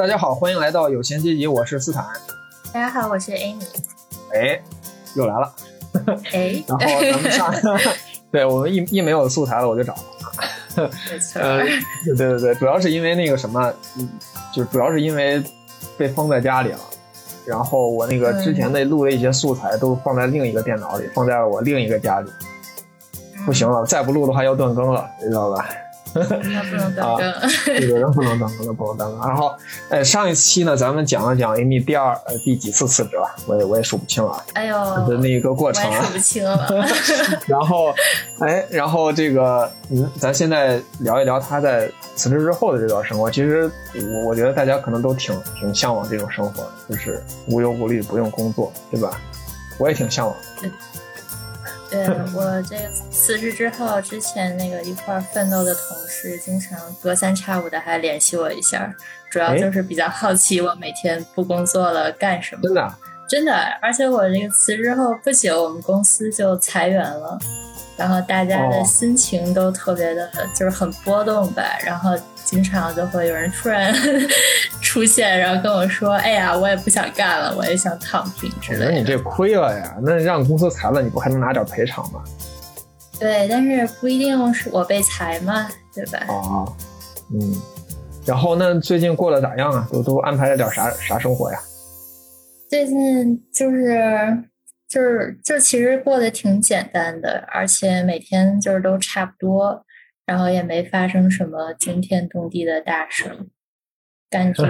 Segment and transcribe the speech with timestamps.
[0.00, 2.02] 大家好，欢迎来到有闲阶级，我是斯坦。
[2.72, 3.62] 大家好，我是 Amy。
[4.32, 4.58] 哎，
[5.14, 5.52] 又来了。
[6.32, 7.54] 哎， 然后咱们上，
[8.32, 9.94] 对我们一一没有素材了，我就找。
[11.34, 11.62] 呃，
[12.06, 14.08] 对对对，主要是因为那个什么，嗯，
[14.54, 15.42] 就主要是因为
[15.98, 16.80] 被封在家里了。
[17.44, 22.30] 然后我那个之前的录的一些素材都放在另一个电脑里，放在了我另一个家里。
[23.44, 25.68] 不行了，再不录的话要断更了，你知道吧？
[26.14, 27.32] 那不能当更，
[27.64, 29.20] 这个人不能当更，那不能当更。
[29.28, 29.54] 然后，
[29.88, 34.42] 呃，上一期呢，咱们讲了讲 Amy 第二呃第几次辞职了，我也我也数不清了。
[34.54, 34.76] 哎呦，
[35.08, 36.68] 的那个过程数不清了。
[37.46, 37.94] 然后，
[38.40, 43.30] 哎，然后这个，嗯，咱现在聊一聊他在辞职之后的这段生活。
[43.30, 49.12] 其实，我我觉得大家可能都挺挺向往这种生活，就是无忧无虑，不用工作，对吧？
[49.78, 50.36] 我也挺向往。
[51.90, 58.94] 对我这个辞职之后，之前那个一块奋斗的同事，经常隔三差五的还联系我一下，
[59.28, 62.62] 主要就是比较好奇我每天不工作了干什么。
[62.62, 62.94] 真的，
[63.28, 63.52] 真的，
[63.82, 67.38] 而且我这个辞职后不久，我们公司就裁员了，
[67.96, 72.16] 然后大家的心情都特别的，就是很波动吧，然后
[72.50, 73.94] 经常就会有人突然。
[74.82, 79.96] 出现，然后跟我说：“哎呀，我也不想干了，我也想躺平之类的。”那你这亏了呀！
[80.02, 82.24] 那让公司裁了，你不还能拿点赔偿吗？
[83.20, 86.24] 对，但是不一定是我被裁嘛，对吧？
[86.26, 86.74] 哦，
[87.32, 87.54] 嗯。
[88.26, 89.86] 然后那最近过得咋样啊？
[89.92, 91.60] 都都安排了点啥啥生活呀？
[92.68, 94.42] 最近就是
[94.88, 99.84] 就是就其实过得挺简单的，而且每天就是都差不多，
[100.30, 103.28] 然后也没发生什么惊天动地的大事。
[104.30, 104.62] 感觉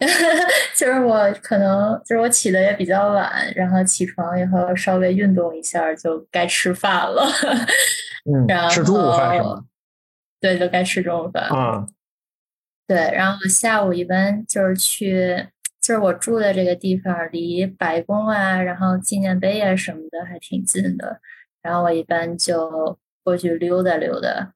[0.76, 7.24] 就是我可能就是我起的也比较晚，然后起床以后稍微运动一下就该吃饭了。
[8.28, 9.64] 嗯，然后吃中午饭是吗？
[10.40, 11.44] 对，就该吃中午饭。
[11.44, 11.86] 啊，
[12.88, 15.46] 对，然后我下午一般就是去，
[15.80, 21.20] 就是我住的这个地方离白宫啊，然后纪念碑啊什么的还挺近的，
[21.62, 24.54] 然后我一般就过去溜达溜达。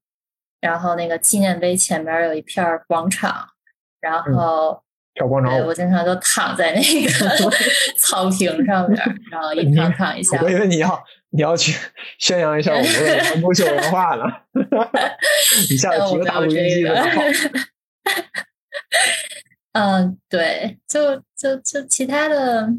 [0.60, 3.46] 然后那个纪念碑前面有一片广场。
[4.00, 4.82] 然后
[5.12, 7.10] 跳广场舞，我经常都躺在那个
[7.98, 8.98] 草坪上面，
[9.30, 10.40] 然后一躺躺一下。
[10.40, 11.78] 我以为你要你要去
[12.18, 14.24] 宣扬一下我们的优秀 文化呢，
[15.68, 16.94] 一下子提个大录音机的
[19.72, 22.70] 嗯，对，就就就其他的。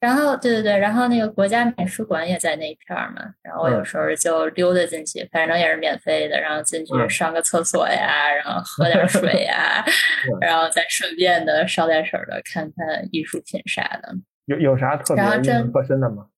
[0.00, 9.84] 然后，对对对，然后那个国家美术馆也在那一片儿嘛，然后我有时候就溜达进去，反正也是免费的，然后进去上个厕所呀，然后喝点水呀，
[10.40, 14.14] 然后再顺便的捎带手的看看艺术品啥的。
[14.46, 16.28] 有有啥特别印象特深的吗？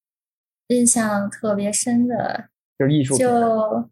[0.68, 3.26] 印象特别深的，就是艺术品。
[3.26, 3.90] 就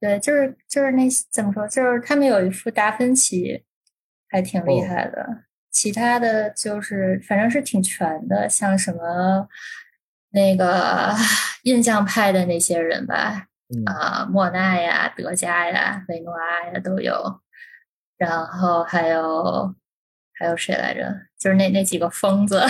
[0.00, 3.62] 对，就是就是那怎么说，就是他们有一幅达芬奇，
[4.28, 5.44] 还挺厉害的。
[5.74, 9.46] 其他的就是，反正是挺全的，像什么
[10.30, 11.12] 那个
[11.64, 13.48] 印象派的那些人吧，
[13.84, 17.40] 啊，莫奈呀、德加呀、维诺阿呀都有，
[18.16, 19.74] 然后还有
[20.32, 21.12] 还有谁来着？
[21.38, 22.62] 就是那那几个疯子，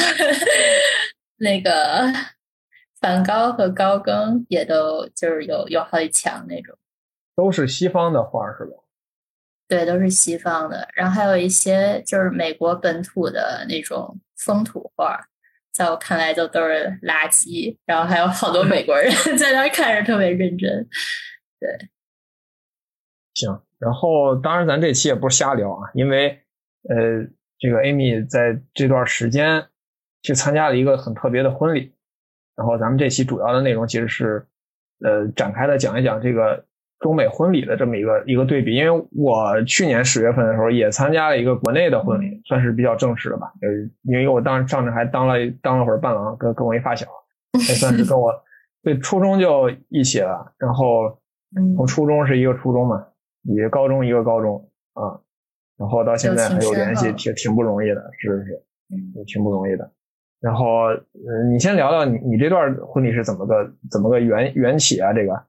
[1.37, 2.11] 那个
[3.01, 6.77] 梵高和高更也都就是有有好几墙那种，
[7.37, 8.84] 都是西方的画是吧？
[9.75, 15.21] 对，都是西方的，然后还有一些就是美国本土的那种风土画，
[15.73, 17.77] 在我看来就都是垃圾。
[17.85, 20.89] 然后还有好多美国人 在那看着特别认真。
[21.59, 21.89] 对，
[23.35, 23.61] 行。
[23.81, 26.29] 然后当然咱这期也不是瞎聊啊，因为
[26.89, 27.27] 呃，
[27.59, 29.67] 这个 Amy 在这段时间
[30.23, 31.93] 去参加了一个很特别的婚礼，
[32.55, 34.47] 然后咱们这期主要的内容其实是
[35.01, 36.65] 呃展开的讲一讲这个。
[37.05, 43.53] 中美婚礼的这么一个一个对比，因为我去年十月份的时候也参加了一个国内的婚礼，算是比较正式的吧。
[43.61, 43.69] 呃，
[44.05, 47.07] 因为我当上着还当了当了会儿伴郎，跟跟我一发小，
[47.53, 48.33] 也算是跟我
[48.83, 50.51] 对初中就一起了。
[50.57, 51.19] 然后
[51.77, 53.07] 从初中是一个初中嘛，
[53.43, 55.21] 一个高中一个高中啊，
[55.77, 58.63] 然后到现在还有联系，挺挺不容易的，是是，
[59.15, 59.93] 也挺不容易的。
[60.41, 65.13] 然后，嗯，你先聊聊你你这段婚礼是怎么个怎么个缘缘起啊？
[65.13, 65.45] 这个。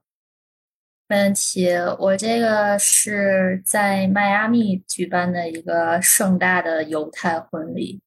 [1.08, 1.68] 没问题，
[2.00, 8.00] 我这个是在迈阿密举办的一个盛大的犹太婚礼，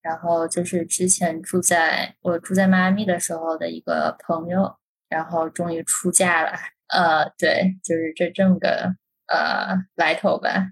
[0.00, 4.74] 然后就是之前住在我住在迈阿密的时候的一个朋友，
[5.10, 6.52] 然后终于出嫁了，
[6.88, 8.94] 呃，对，就是这这么个
[9.26, 10.70] 呃来头吧。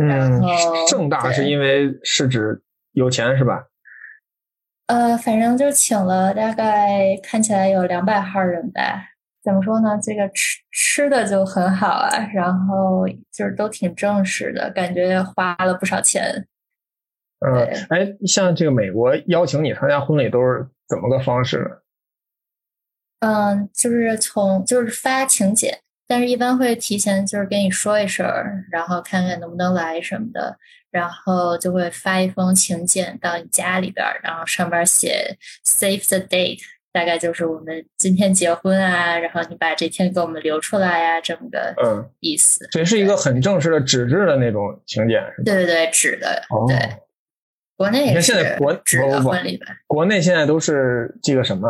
[0.00, 0.40] 嗯，
[0.88, 2.62] 盛大是因为是指
[2.92, 3.66] 有钱是吧？
[4.86, 9.10] 呃，反正就请了大概看起来有两百号人吧。
[9.44, 9.98] 怎么说呢？
[10.02, 16.46] 这个吃吃的就很好啊，然后就是都挺正式的，感觉花了不少钱。
[17.40, 21.76] 嗯，哎，像这个美国邀请你参加婚礼都是怎么个方式呢？
[23.20, 28.26] 嗯，就是从就是发请柬，但是一般会提前就是跟你说一声，
[28.70, 30.56] 然后看看能不能来什么的，
[30.90, 35.36] 然后就会发一封请柬到你家里边，然后上边写
[35.66, 36.60] save the date，
[36.94, 42.64] 大概就是我们今天结婚啊，然后你把这天给我们留出来呀，这么个嗯意思。
[42.70, 45.42] 这是一个很正式的纸质的那种请柬，是吧？
[45.44, 46.78] 对对对，纸的，哦对。
[47.76, 49.66] 国内你看也是现在国纸的婚礼吧？
[49.88, 51.68] 国内现在都是这个什么，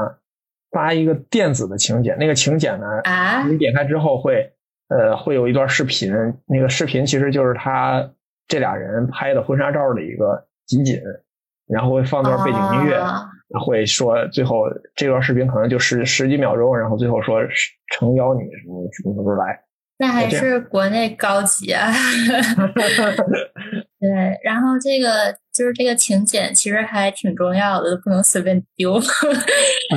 [0.71, 4.53] 发一个电子的请柬，那个请柬呢，啊，你点开之后会
[4.89, 6.13] 呃会有一段视频，
[6.45, 8.13] 那个视频其实就是他
[8.47, 11.01] 这俩人拍的婚纱照的一个集锦，
[11.67, 14.65] 然后会放段背景音乐，啊会说最后
[14.95, 19.61] 这段视频可能就十十几秒钟，然后最后说是诚邀你什么什么时候来。
[19.97, 21.93] 那还是国内高级啊。
[24.01, 24.11] 对，
[24.43, 29.01] 然后这个就是这个请柬，其实还挺重要的，不能随便丢，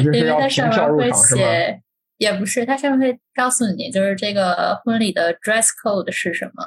[0.04, 1.12] 因为它上面会？
[1.12, 1.82] 写，
[2.20, 6.64] 也不是，它上面会告诉你，就是这个婚礼的 dress code 是什么。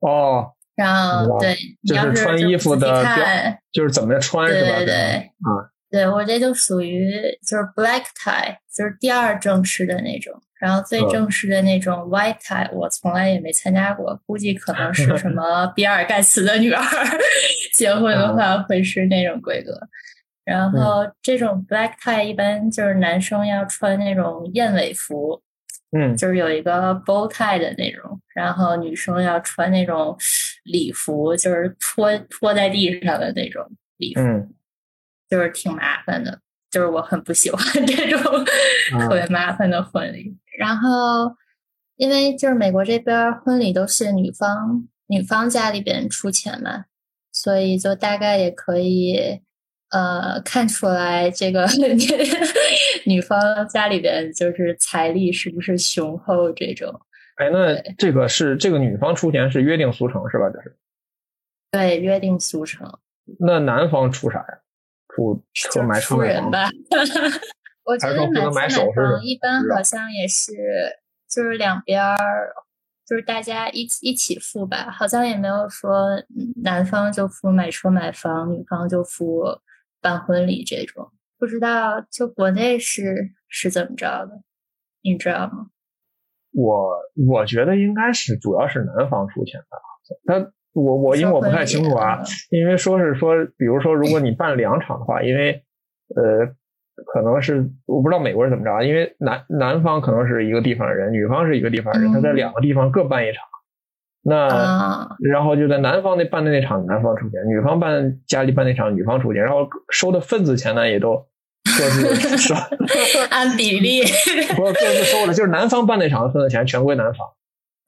[0.00, 1.56] 哦，然后对
[1.86, 4.76] 就是穿衣服的看，就是怎么穿是吧？
[4.76, 7.10] 对对对啊，对我这就属于
[7.46, 10.40] 就是 black tie，就是第二正式的那种。
[10.60, 16.82] 然后最嗯正式的那种 white tie，我从来也没参加过，估计可能是什么 比尔盖茨的女儿
[17.74, 19.72] 结婚的话会是那种规格。
[20.44, 25.40] 然后这种 black tie 一般就是男生要穿那种燕尾服，
[25.96, 30.14] 嗯就是有一个 bow tie 的那种，然后女生要穿那种
[30.64, 33.64] 礼服，就是拖拖在地上的那种
[33.96, 34.20] 礼服。
[34.20, 34.46] 嗯
[35.30, 36.40] 就是挺麻烦的，
[36.70, 38.44] 就是我很不喜欢这种
[38.92, 40.36] 啊特别麻烦的婚礼。
[40.58, 41.32] 然后，
[41.96, 46.84] 因为就是美国这边婚礼都是女方女方家里边出钱嘛，
[47.32, 49.40] 所以就大概也可以
[49.90, 51.66] 呃看出来这个
[53.06, 53.38] 女方
[53.68, 57.00] 家里边就是财力是不是雄厚这种。
[57.36, 60.50] 哎，那这个是这个女方出钱是约定俗成是吧？
[60.52, 60.76] 这是。
[61.70, 62.98] 对，约定俗成，
[63.38, 64.58] 那男方出啥呀？
[65.14, 66.50] 出车就买车买房？
[66.50, 66.68] 吧。
[67.84, 70.52] 我觉得买车首饰房一般好像也是，
[71.28, 72.52] 就是两边儿，
[73.06, 79.44] 就是大家一起一起付吧，好像也没有说嗯男方就付买车买房，女方就付
[80.00, 81.10] 办婚礼这种。
[81.38, 84.42] 不知道就国内是是怎么着的，
[85.02, 85.70] 你知道吗？
[86.52, 86.96] 我
[87.28, 89.78] 我觉得应该是主要是男方出钱吧。
[90.26, 92.20] 他我我因为我不太清楚啊，
[92.50, 95.62] 因为说是说，比如说如果你办两场的话，因为
[96.16, 96.46] 呃
[97.12, 103.42] 可能是我不知道美国是怎么着啊，因为男男方可能是一个地方的人，女方是一个地方人，嗯他在两个地方各办一场，
[104.22, 104.46] 那。
[104.48, 109.42] 啊，然后就在男方那办的那场，男方出钱；女方办家里办那场，女方出钱。
[109.42, 111.16] 然后收的份子钱呢，也都
[111.78, 112.54] 各自收，
[113.30, 114.02] 按比例
[114.56, 117.26] 不是各自收的，就是男方办那场的份子钱全归男方，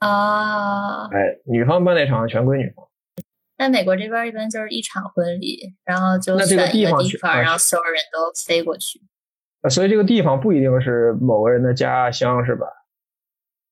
[0.09, 1.09] 啊。
[1.13, 2.87] 哎，女方办那场全归女方。
[3.59, 9.01] 在美国这边一般就是一场婚礼，然后就选一地方去个地方，啊然后所有人都飞过去。
[9.61, 12.67] 啊所以这个地方不一定是某个人的家乡，是吧？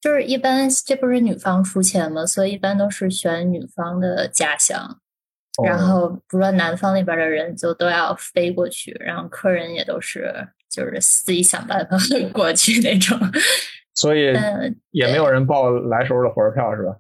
[0.01, 2.25] 就是一般这不是女方出钱吗？
[2.25, 5.01] 所以一般都是选女方的家乡，
[5.65, 10.33] 然哦后不说男方那边的人就都要飞过去，然后客人也都是
[10.71, 11.99] 就是自己想办法
[12.33, 13.19] 过去那种。
[14.01, 16.97] 所以嗯，也没有人报来时候的火车票，是吧？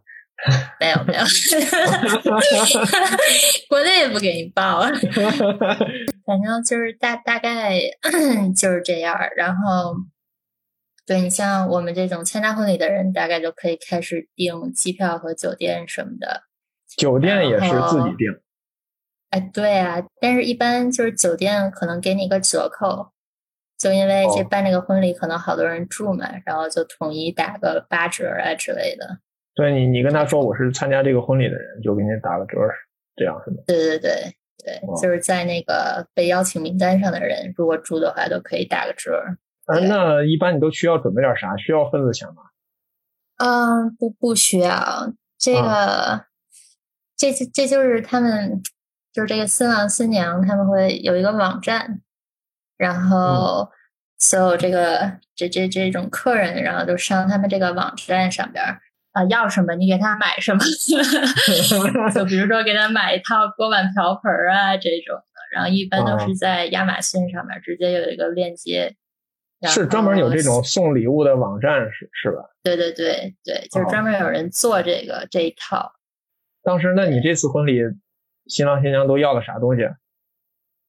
[0.80, 1.21] 没有没有，
[3.69, 4.80] 国内也不给你报，
[6.25, 7.78] 反正就是大大概
[8.57, 9.19] 就是这样。
[9.37, 9.95] 然后，
[11.07, 16.45] 对你像我们这种参加婚礼的人，大概就可以开始订机票和酒店什么的。
[16.97, 18.40] 酒店也是自己订，
[19.30, 23.12] 哎，对啊，但是一般就是酒店可能给你一个折扣，
[23.81, 29.19] 就因为这哦办这个婚礼可能好多人住嘛，然后就统一打个八折啊之类的。
[29.55, 32.59] 对你你跟他说我是参加这个婚礼的人，就给你打个折，
[33.17, 33.57] 这样是吗？
[33.67, 34.11] 对对对
[34.63, 39.19] 对，哦就是在那个被邀请名单上的人，如果住的话都可以打个折。
[39.65, 41.57] 啊，那一般你都需要准备点啥？
[41.57, 42.43] 需要份子钱吗？
[43.39, 46.27] 嗯，不不需要这个，
[47.17, 48.63] 这这这就是他们，
[49.13, 52.03] 就是这个新郎新娘他们会有一个网站，
[52.81, 53.71] 然后
[54.19, 58.81] 所有这个这这这种客人，然后都上他们这个网站上边儿
[59.13, 60.61] 啊、要什么你给他买什么，
[62.15, 68.97] 就比如说给他买一套锅碗瓢盆儿啊这种的，然后一般都哦是在亚马逊上面直接有一个链接。
[69.67, 72.49] 是专门有这种送礼物的网站是是吧？
[72.63, 75.93] 对对对对，就是哦专门有人做这个这一套。
[76.63, 77.83] 当时那你这次婚礼
[78.47, 79.83] 新郎新娘都要了啥东西？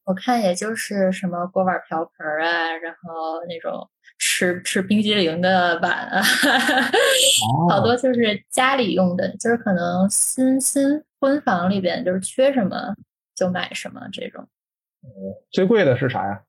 [0.04, 6.22] 我看也就是什么锅碗瓢盆啊，然后那种吃吃冰激凌的碗啊，
[7.70, 12.94] 好多就是家里用的，就是可能新新婚房里边就是缺什么
[13.34, 14.46] 就买什么这种。
[15.50, 16.42] 最贵的是啥呀？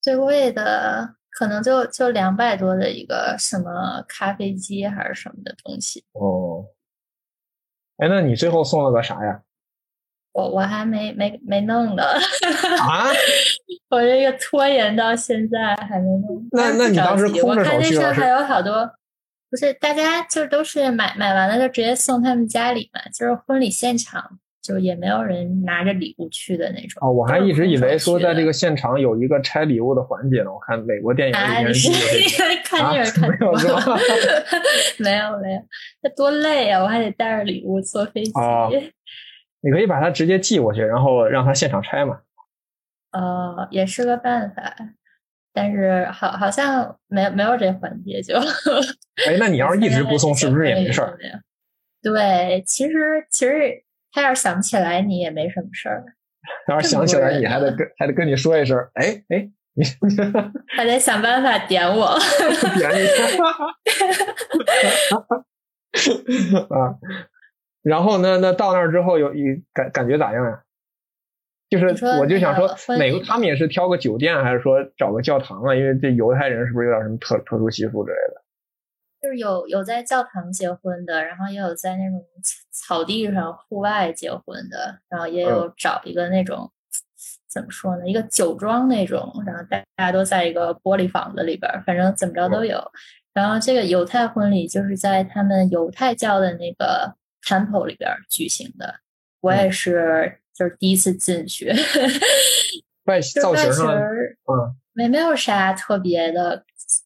[0.00, 6.04] 最贵的可能就就两百多的一个什么咖啡机还是什么的东西。
[6.12, 6.64] 哦，
[7.98, 9.42] 哎，那你最后送了个啥呀？
[10.38, 12.02] 我我还没没没弄呢。
[12.04, 13.06] 啊？
[13.90, 16.46] 我这个拖延到现在还没弄。
[16.52, 18.88] 那那你当时空着手去我看那上还有好多，
[19.50, 24.38] 不是大家就都是买买完了就直接送他们家里嘛，就是婚礼现场。
[24.60, 30.52] 就也没有人拿着礼物去的那种哦，我还一直以为说在这个现场有一个拆礼物的环节呢。
[30.52, 31.88] 我看美国电影里面是
[32.68, 33.98] 看电影 看多了，
[34.98, 35.62] 没有没有，
[36.02, 36.82] 那多累啊！
[36.82, 38.32] 我还得带着礼物坐飞机。
[39.60, 42.20] 你可以把它直接寄过去，然后让他现场拆嘛。
[43.12, 44.74] 呃，也是个办法，
[45.52, 48.36] 但是好好像没没有这环节就。
[49.26, 51.18] 哎，那你要是 一直不送，是不是也没事儿？
[52.02, 53.84] 对，其实其实。
[54.10, 56.02] 他要是想不起来，你也没什么事儿。
[56.66, 59.84] 要是想起来，你还得跟还得跟你说一声，哎哎，你
[60.74, 62.18] 还得想办法点我，
[62.78, 63.06] 点你
[66.74, 66.96] 啊。
[67.82, 70.62] 然后呢，那到那儿之后有一感感觉咋样呀？
[71.70, 71.86] 就是
[72.18, 72.66] 我就想说，
[72.96, 75.74] 哪个他们也是挑个酒店，还是说找个教堂啊？
[75.74, 78.42] 因为这犹太人是不是有点什么特特殊习俗之类的？
[79.20, 82.24] 就是有有在教堂结婚的，然后也有在那种
[82.70, 86.70] 草地上户外结婚的，然后也有找一个那种
[87.50, 92.82] 怎么说呢，一个酒庄那种，然后大家都在一个玻璃房子里边，反正怎么着都有。
[93.34, 98.94] 然后这个犹太婚礼就是在他们犹太教的那个 temple 里边举行的，
[99.40, 101.72] 我也是就是第一次进去。
[103.04, 106.62] 外造型上，嗯，没没有啥特别的，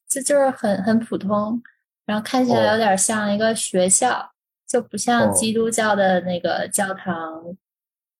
[0.08, 1.62] 就就是很很普通。
[2.04, 4.32] 然后看起来有点像一个学校，
[4.66, 7.40] 就不像基督教的那个教堂，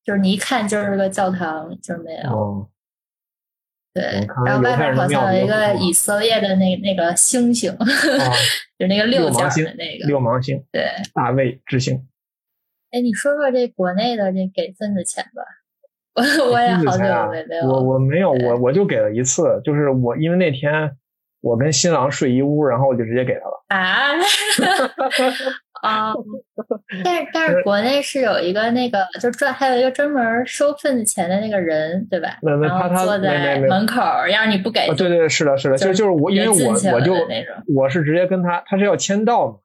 [0.04, 2.70] 就是你一看就是个教堂，就是没有。
[3.94, 7.70] 对，然后外面好像有一个以色列的那那个星星，
[8.78, 12.06] 就那个六角的那个六芒星，对，大卫之星。
[12.90, 15.42] 哎，你说说这国内的这给份子钱吧，
[16.14, 20.96] 我我也好久没有，我我没有，我我就给了一次，就是我因为那天。
[21.44, 23.64] 我跟新郎睡一屋，然后我就直接给他了。
[23.66, 24.12] 啊，
[25.82, 26.14] 啊！
[27.04, 32.38] 但是但是国内是有一个那个，就专还有一个专门收份子钱的那个人，对吧？
[32.40, 37.14] 没没他他坐在门口，要是你不给，对对是的是的，就就是我因为我我就
[37.74, 39.60] 我是直接跟他，他是要签到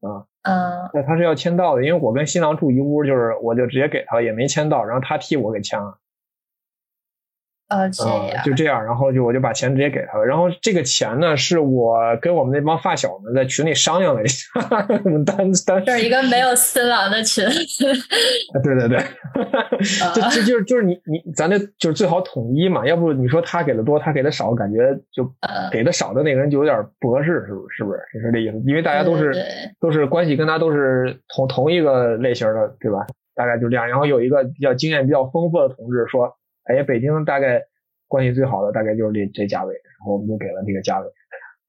[0.00, 5.98] 嘛，啊嗯，那他是要签到的，因为我跟新郎住一屋，就是我就直接给他了，也没签到，然后他替我给签了。
[7.78, 7.88] 呃，
[8.44, 10.24] 就这样，然后就我就把钱直接给他了。
[10.24, 14.50] 然后这个钱呢，是我跟我们那帮发小们在群里商量了一下，
[15.04, 15.36] 我们单
[15.66, 17.44] 单就是一个没有新郎的群。
[18.62, 18.98] 对对对，
[20.14, 24.78] 就就就是就是你你咱这就是最好统一嘛，要不你说他给的多，他给的少，感觉
[25.12, 25.28] 就
[25.70, 27.76] 给的少的那个人就有点不合适，是不是？
[27.78, 27.98] 是不是？
[28.14, 28.62] 你说这意思？
[28.66, 29.32] 因为大家都是
[29.80, 33.06] 都是关系跟他都是同同一个类型的，对吧？
[33.34, 33.88] 大概就这样。
[33.88, 36.36] 然后有一个比较经验比较丰富的同志说。
[36.64, 37.62] 哎，北京大概
[38.08, 41.06] 关系最好的大概就是这这价位，然后我们就给了那个价位。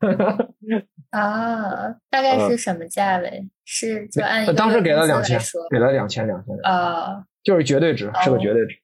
[1.11, 3.49] 啊，大概是什么价位？
[3.65, 5.39] 是就按当时给了两千，
[5.71, 6.55] 给了两千两千。
[6.63, 8.75] 啊，就是绝对值，是个绝对值。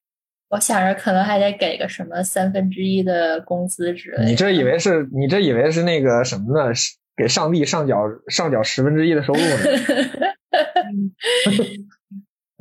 [0.50, 4.25] 我想着可能还得给个什么三分之一的工资之类。
[4.25, 6.72] 你这以为 是你这以为是那个什么呢？
[7.18, 7.98] 给上帝上缴
[8.30, 9.46] 上缴十分之一的收入呢？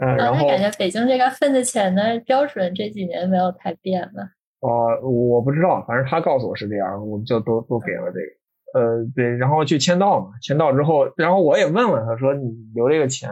[0.01, 4.23] 嗯，然后感觉北京这个份子钱的标准这几年没有太变吧。
[4.61, 8.39] 哦，我不知道，反正他告诉我是这样，我们就都都给了这个。
[8.75, 13.31] 呃，对，然后去签到嘛，签到之后，然后我也问了他说：“你留这个钱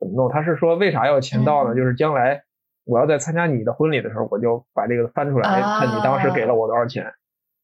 [0.00, 1.74] 怎么弄？”他是说：“为啥要签到呢？
[1.74, 2.42] 就是将来
[2.84, 7.12] 我要在参加你的婚礼的时候，我就把这个翻出来，看你当时给了我多少钱，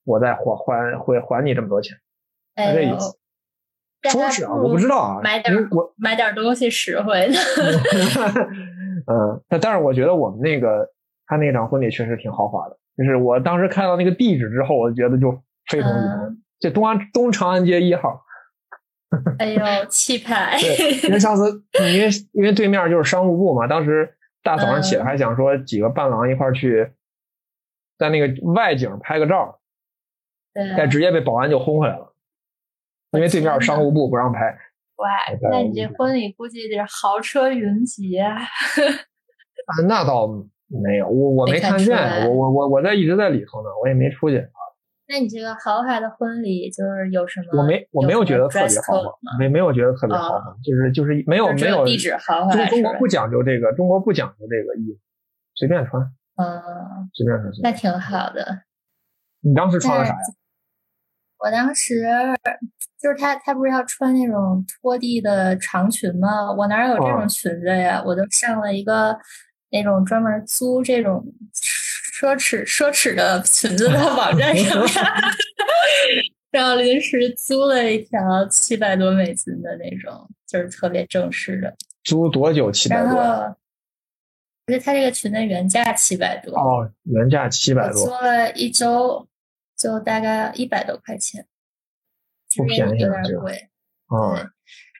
[0.04, 1.96] 我再还还会还你这么多钱。”
[2.54, 3.17] 哎这意思。
[4.02, 7.34] 说是啊，我不知道啊，买点我买点东西实惠的。
[9.06, 10.88] 嗯，但但是我觉得我们那个
[11.26, 15.32] 他那场婚礼确实挺豪华的，就是我当时看到那个地址之后，我觉得就
[15.68, 16.36] 非同一般。
[16.60, 18.24] 这东安东长安街一号。
[19.38, 20.58] 哎呦，气派！
[20.60, 26.92] 对，因为上次因为因为对面就是商务部嘛，当时大早上起来还想说几个伴郎一块去，
[27.98, 29.60] 在那个外景拍个照，
[30.76, 32.07] 但直接被保安就轰回来了。
[33.12, 34.40] 因为对面商务部不让拍。
[34.96, 35.08] 哇，
[35.50, 38.34] 那你这婚礼估计得豪车云集啊！
[38.34, 40.26] 啊，那倒
[40.66, 41.96] 没有，我我没看见，
[42.26, 44.44] 我我我我在一直在里头呢，我也没出去。
[45.10, 47.62] 那你这个豪华的婚礼就是有什么？
[47.62, 52.66] 我没我没有觉得特别豪华，没没有觉得特别豪华，就是就是没有没有地址豪华。
[52.66, 55.00] 中国不讲究这个，中国不讲究这个衣服，
[55.54, 56.02] 随便穿。
[56.36, 57.52] 嗯，随便穿。
[57.62, 58.62] 那挺好的。
[59.40, 60.18] 你当时穿了啥呀？
[61.38, 62.04] 我当时
[63.00, 66.52] 就是他，他不是要穿那种拖地的长裙吗？
[66.52, 68.02] 我哪有这种裙子呀？
[68.04, 69.16] 我都上了一个
[69.70, 71.24] 那种专门租这种
[71.54, 74.92] 奢侈奢侈的裙子的网站上面，
[76.50, 81.74] 然后临时租了一条七百多美金的那种，就是特别正式的。
[82.02, 82.72] 租多久？
[82.72, 83.20] 七百多？
[83.20, 83.56] 而
[84.68, 89.26] 且他这个裙子原价七百多哦，原价七百多，租了一周。
[89.76, 91.46] 就大概一百多块钱，
[92.58, 93.54] 不便宜，有点贵。
[94.12, 94.36] 嗯，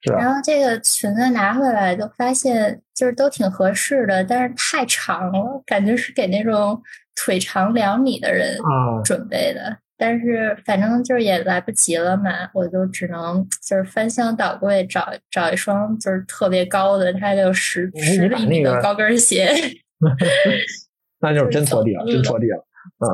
[0.02, 0.12] 是。
[0.12, 6.80] 然后这个裙子拿回来就发现，就是都挺合适的，但是太长了，感觉是给那种
[7.16, 8.58] 腿长两米的人
[9.04, 9.76] 准备的。
[10.00, 19.50] 但是反正就是也来不及了嘛，我就只能就是翻箱倒柜找找一双就是特别高的，它就十十厘米的高跟鞋。
[21.18, 22.64] 那就是真拖地了，真拖地了。
[23.00, 23.10] 嗯，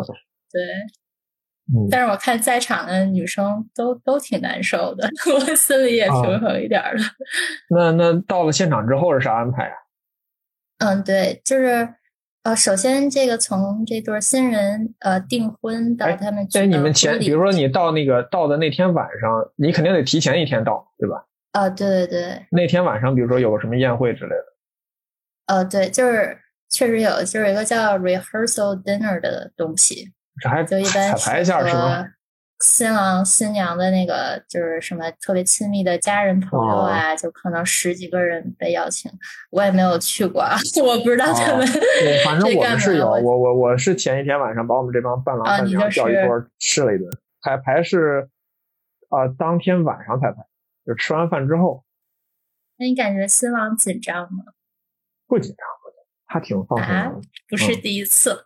[0.52, 0.60] 对。
[1.90, 7.00] 但是我看在场的女生都都挺难受的， 我心里也平衡一点了。
[7.70, 9.74] 那那到了现场之后是啥安排啊？
[10.78, 11.88] 嗯，对，就是
[12.42, 21.24] 呃，首先这个从这对新人呃订婚到他们哎你们前，比如说你到那个到的那天晚上，你肯定得提前一天到，对吧？
[21.52, 22.46] 啊，对对对。
[22.50, 24.44] 那天晚上，比如说有个什么宴会之类的。
[25.46, 26.36] 呃，对，就是
[26.68, 30.12] 确实有，就是一个叫 rehearsal dinner 的东西。
[30.40, 32.08] 这还就一般彩排一下是吗？
[32.60, 39.10] 新郎新娘的那个就是什么特别亲密的家人朋友啊，就可能十几个人被邀请，
[39.50, 40.42] 我也没有去过，
[40.82, 41.66] 我不知道他们。
[42.24, 47.10] 反正我们是有，我我我是前一天晚上把我们这帮伴郎伴娘叫一桌吃了一顿，
[47.42, 48.28] 彩排是
[49.10, 50.46] 啊当天晚上彩排，
[50.86, 51.84] 就吃完饭之后。
[52.78, 54.44] 那你感觉新郎紧张吗？
[55.26, 55.66] 不紧张。
[56.26, 58.36] 他挺放松的，不是第一次。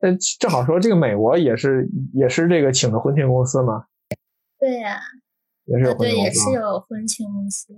[0.00, 3.84] 呃，正好说这个美国也是也是这个请的婚庆公司吗？
[4.58, 5.00] 对呀，
[5.64, 7.72] 也是有对，也是有婚庆公司。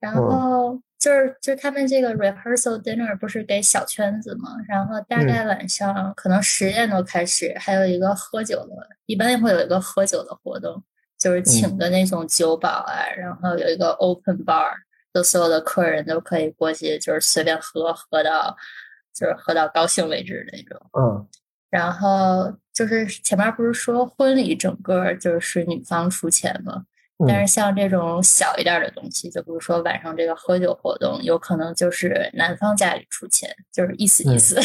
[0.00, 4.50] 然后就是就他们这个 rehearsal dinner 不是给小圈子嘛？
[4.66, 10.82] 然后大概晚上可能十点多开始，还有一个喝酒的，一般会有一个喝酒的活动，
[11.18, 14.72] 就是请的那种酒保啊，然后有一个 open bar。
[15.14, 18.56] 就所有的客人都可以过去，就是随便喝，喝到
[19.12, 20.80] 就是喝到高兴为止那种。
[20.98, 21.28] 嗯，
[21.72, 26.84] 然后就是前面不是说婚礼整个就是女方出钱吗？
[27.24, 34.56] 但是像这种小一点的东西，就比如说晚上这个喝酒活动，有可能就是男方家里出钱，就是意思意思。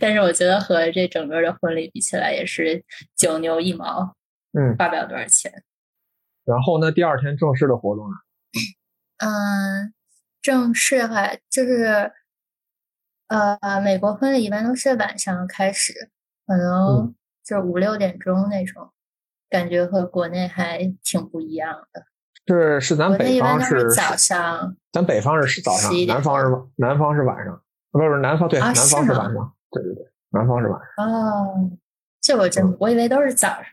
[0.00, 2.84] 但是我觉得和这整个的婚礼比起来，也是
[3.16, 4.16] 九牛一毛，
[4.58, 5.52] 嗯，花不了多少钱。
[6.44, 8.16] 然后呢，第二天正式的活动呢？
[9.18, 9.94] 嗯，
[10.42, 12.10] 正式的话就是，
[13.28, 15.92] 呃，美国婚礼一般都是晚上开始，
[16.46, 18.90] 可能就五六点钟那种，
[19.48, 22.04] 感觉和国内还挺不一样的。
[22.46, 27.60] 是是，咱北方是早上，咱北方是早上，南方是南方是晚上，
[27.90, 31.06] 不是不是南方对，南方是晚上，对对对，南方是晚上。
[31.06, 31.70] 哦，
[32.20, 33.64] 这我真我以为都是早上。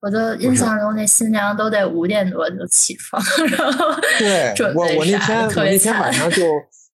[0.00, 3.22] 我就印象中，那新娘都得五点多就起床，
[3.56, 3.86] 然后
[4.18, 6.42] 对我我那天我那天晚上就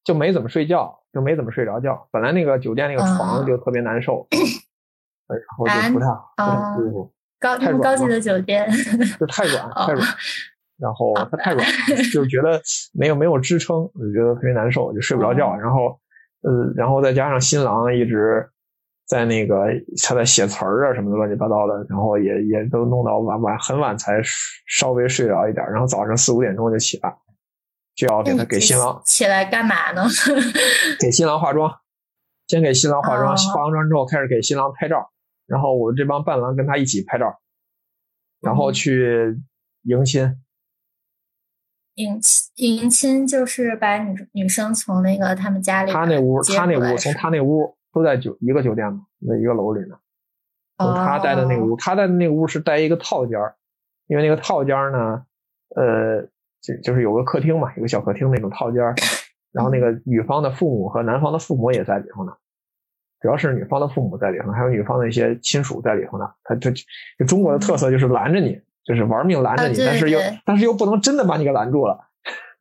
[0.04, 2.08] 就没怎么睡觉，就没怎么睡着觉。
[2.10, 4.26] 本来那个酒店那个床就特别难受，
[5.28, 7.12] 然后就不太好，不太舒服。
[7.38, 8.70] 高高级的酒店
[9.18, 10.06] 就太软太软，
[10.78, 11.66] 然后它太软，
[12.12, 12.60] 就觉得
[12.92, 15.56] 没有没有支撑，就觉得特别难受，就睡不着觉。
[15.56, 15.98] 然后
[16.42, 18.48] 呃，然后再加上新郎一直。
[19.06, 19.66] 在那个
[20.06, 24.22] 他在写词儿啊什么的乱七八糟的，然后也也都弄到晚晚很晚才
[24.68, 27.12] 稍微睡着一点，然后早上四五点钟就起来，
[28.00, 30.04] 就要给他给新郎起来干嘛呢？
[30.98, 31.80] 给新郎化妆，
[32.46, 35.10] 先给新郎化妆，化完妆之后开始给新郎拍照，
[35.46, 37.40] 然后我这帮伴郎跟他一起拍照，
[38.40, 39.38] 然后去
[39.82, 40.36] 迎亲。
[41.96, 47.76] 迎亲迎亲就是把女女生从那个他们家里他那屋他那屋从他那屋。
[47.92, 49.98] 都在酒一个酒店嘛，那一个楼里呢。
[50.78, 53.56] 他待的那个屋，他在的那个屋是带一个套间儿，
[54.06, 55.26] 因为那个套间儿呢，
[55.74, 56.28] 呃，
[56.62, 58.94] 就就是有个客厅嘛，有个小客厅那种套间儿。
[59.52, 62.32] 然后那个女方的父母和男方的父母也在里头呢，
[63.20, 66.24] 主要是女方的父母在里头，还有女方的一些亲属在里头呢。
[66.44, 71.98] 他就就中国的特色就是拦着你，就是玩命拦着你，但是又但是又不能真的把你给拦住了。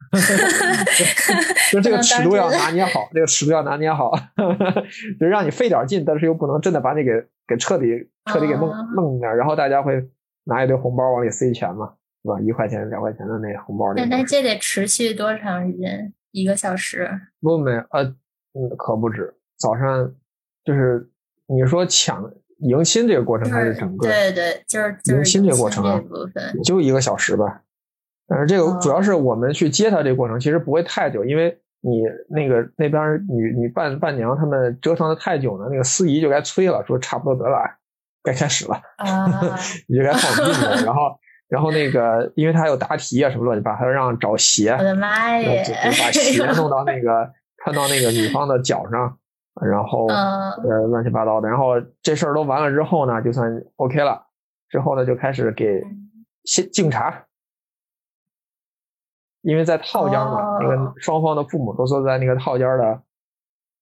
[1.72, 4.12] 就 这个尺度要拿捏好，这个尺度要拿捏好，
[5.20, 7.12] 就让你费点劲，但是又不能真的把你给
[7.48, 10.10] 给彻底彻底给弄弄那儿，然后大家会
[10.46, 12.40] 拿一堆红包往里塞钱嘛，是吧？
[12.42, 14.02] 一块钱、两块钱的那红包里。
[14.02, 16.14] 那那这得持续多长时间？
[16.32, 17.10] 一个小时？
[17.42, 18.04] 不没呃，
[18.54, 19.34] 嗯，可不止。
[19.58, 20.14] 早上
[20.64, 21.10] 就是
[21.48, 26.02] 你说抢迎亲这个过程，还是整个对对，就是迎亲这个过程啊，
[26.64, 27.62] 就一个小时吧。
[28.28, 37.58] 但是这个主要是我们去接他这个过程，其实不会太久，因为你那个那边女女伴伴娘他们折腾的太久了，那个司仪就该催了，说差不多得了，
[38.22, 38.80] 该开始了，
[39.88, 40.76] 你就该放进去了。
[40.86, 41.18] 然后
[41.50, 49.18] 然后那个，因为他还有答题啊什么乱七八，糟，还让找鞋，我的妈呀，把 鞋弄到那个穿到那个女方的脚上，
[49.60, 51.50] 然后呃乱七八糟的。
[51.50, 54.28] 然后这事儿都完了之后呢，就算 OK 了。
[54.70, 55.84] 之后呢，就开始给
[56.44, 57.26] 先敬茶。
[59.42, 63.02] 因为在套间嘛，那个双方的父母都坐在那个套间的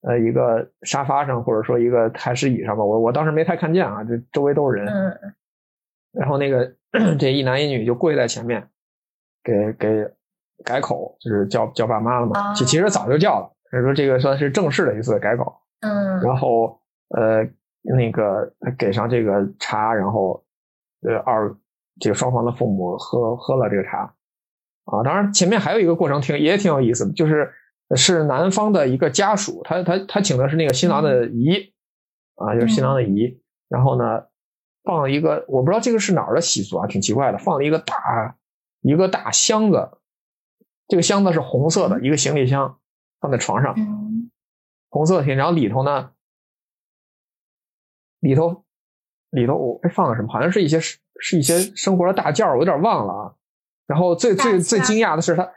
[0.03, 2.83] 呃一个沙发上，或者说一个台式椅上吧。
[2.85, 4.87] 我我当时没太看见啊，这周围都是人。
[4.87, 5.33] 嗯。
[6.13, 6.73] 然后那个
[7.19, 8.69] 这一男一女就跪在前面，
[9.43, 10.11] 给给
[10.63, 12.53] 改口，就是叫叫爸妈了嘛。
[12.53, 15.61] 其其实早就叫了，所以说这个算是正式的一次改口。
[15.81, 16.21] 嗯。
[16.21, 17.47] 然后呃
[17.81, 20.43] 那个给上这个茶，然后
[21.01, 21.55] 呃二
[21.99, 24.13] 这个双方的父母喝喝了这个茶。
[24.85, 27.51] 啊，当然前面还有一个过程挺也挺有意思的，就是
[27.97, 31.73] 是男方的一个家属，他他他请的是那个新郎的姨，
[32.35, 34.23] 啊，就是新郎的姨，然后呢
[34.87, 38.35] 放了一个我不知道这个是哪儿的习俗啊，挺奇怪的，放了一个大
[38.81, 39.91] 一个大箱子，
[40.87, 42.79] 这个箱子是红色的一个行李箱，
[43.19, 43.75] 放在床上，
[44.89, 46.11] 红色的，然后里头呢
[48.21, 48.63] 里头
[49.29, 50.29] 里头我哎放了什么？
[50.31, 53.33] 好像是一些是是一些生活的大件我有点忘了啊。
[53.87, 55.49] 然后最最最惊讶的是，他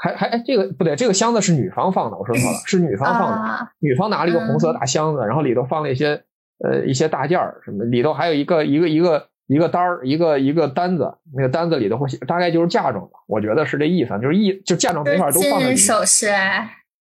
[0.00, 3.68] 还还哎，这个不对，这个箱子是女方放的，我说错了，是女方放的。
[3.78, 6.24] 女方拿了一个红色大箱子，然后里头放了一些
[6.64, 15.74] 呃一些大件儿什么，里头还有一个一个一个一个单儿，一个一个单子，那个单子里头会写，大概就是嫁妆吧，我觉得是这意思，就是意就嫁妆这块都放在。
[15.74, 16.28] 首饰。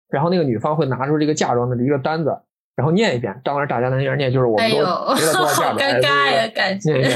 [0.08, 2.36] 然后那个女方会拿出这个嫁妆的一个单子，
[2.76, 5.78] 然后念一遍，当然大家在那边念，就是我们都结了多少嫁妆。
[5.78, 7.08] 尴尬呀，感觉。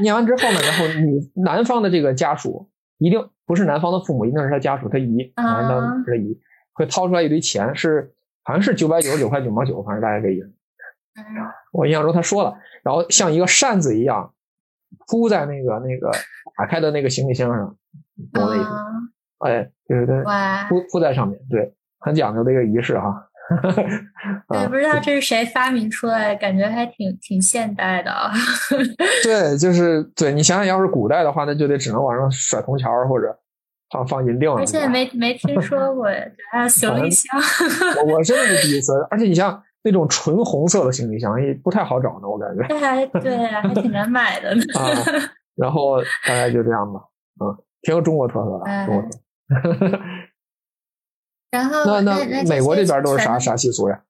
[0.00, 2.68] 念完之后呢，然后女男方的这个家属。
[3.00, 6.36] 一定不是男方的父母，一定是他家属，他姨，男的他姨
[6.72, 10.52] 会掏出来一堆钱，是好像是九百九十九块九毛九，反正大概这意思。
[11.72, 14.32] 我印象中他说了，然后像一个扇子一样
[15.06, 16.10] 铺在那个那个
[16.56, 17.76] 打开的那个行李箱上，
[18.32, 18.68] 懂我的意思？
[19.38, 20.24] 哎，对对对，
[20.68, 23.24] 铺铺在上面，对，很讲究的一个仪式哈。
[24.48, 28.12] 对，不知道这是谁发明出来，感觉还挺挺现代的。
[29.24, 33.34] 对，就是对你想想要是古代的话，那就得只能往上甩铜钱或者
[33.90, 34.60] 放放银锭了。
[34.60, 36.08] 而且没没听说过，
[36.52, 37.40] 还有行李箱。
[38.04, 42.66] 我我真的是第一次，而且你像那种纯红色的行李箱也不太好找呢，我感觉。
[42.68, 44.62] 对还对，还挺难买的呢。
[44.78, 44.84] 啊，
[45.56, 47.00] 然后大概就这样吧，
[47.40, 49.10] 嗯，挺有中国特色的，中国特
[49.90, 49.98] 色。
[51.50, 54.00] 然后那那美国这边都是啥啥习俗呀？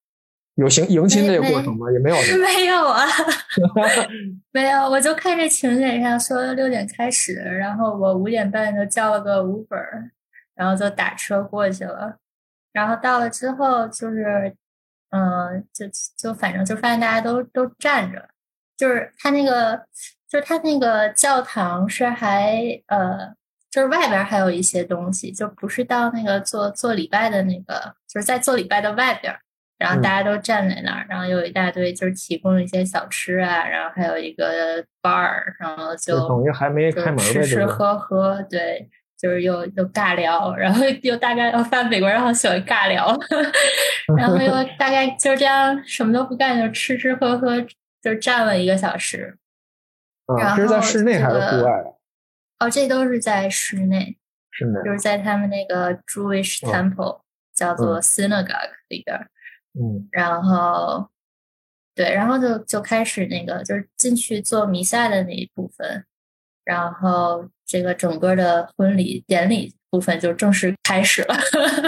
[0.57, 1.89] 有行迎亲这个过程吗？
[1.93, 2.17] 也没有。
[2.43, 3.07] 没有啊，
[4.51, 4.91] 没有。
[4.91, 10.11] 我就看这请柬上说六点开始，然后我五点半就叫了个 Uber，
[10.57, 12.17] 然后就打车过去了。
[12.73, 14.53] 然后到了之后，就是
[15.11, 18.29] 嗯，就就反正就发现大家都都站着，
[18.77, 19.77] 就是他那个，
[20.29, 23.37] 就是他那个教堂是还呃。
[23.71, 29.31] 就是外边还有一些东西，就不是到那个做做礼拜的那个，就是在做礼拜的外边，
[29.77, 43.19] 然后大家都站在那儿，然后有一大堆就是提供一些小吃啊，然后还有一个 bar，然后就等于还没开门吃吃喝喝，对，就是又又尬聊，然后又大概要发美国人好喜欢尬聊，
[44.17, 47.61] 然后又大概就这样什么都不干，就吃吃喝喝，
[48.01, 49.37] 就站了一个小时。
[50.27, 51.85] 啊，这是在室内还是户外？
[52.61, 54.17] 哦，这都是在室内，
[54.51, 57.23] 室内就是在他们那个 Jewish Temple，
[57.55, 59.29] 叫做 Synagogue 里边。
[59.75, 61.09] 嗯，然后，
[61.95, 66.05] 对，然后就就开始那个就是进去做弥撒的那一部分，
[66.65, 71.35] 然后这个整个的婚礼典礼部分就正式开始了。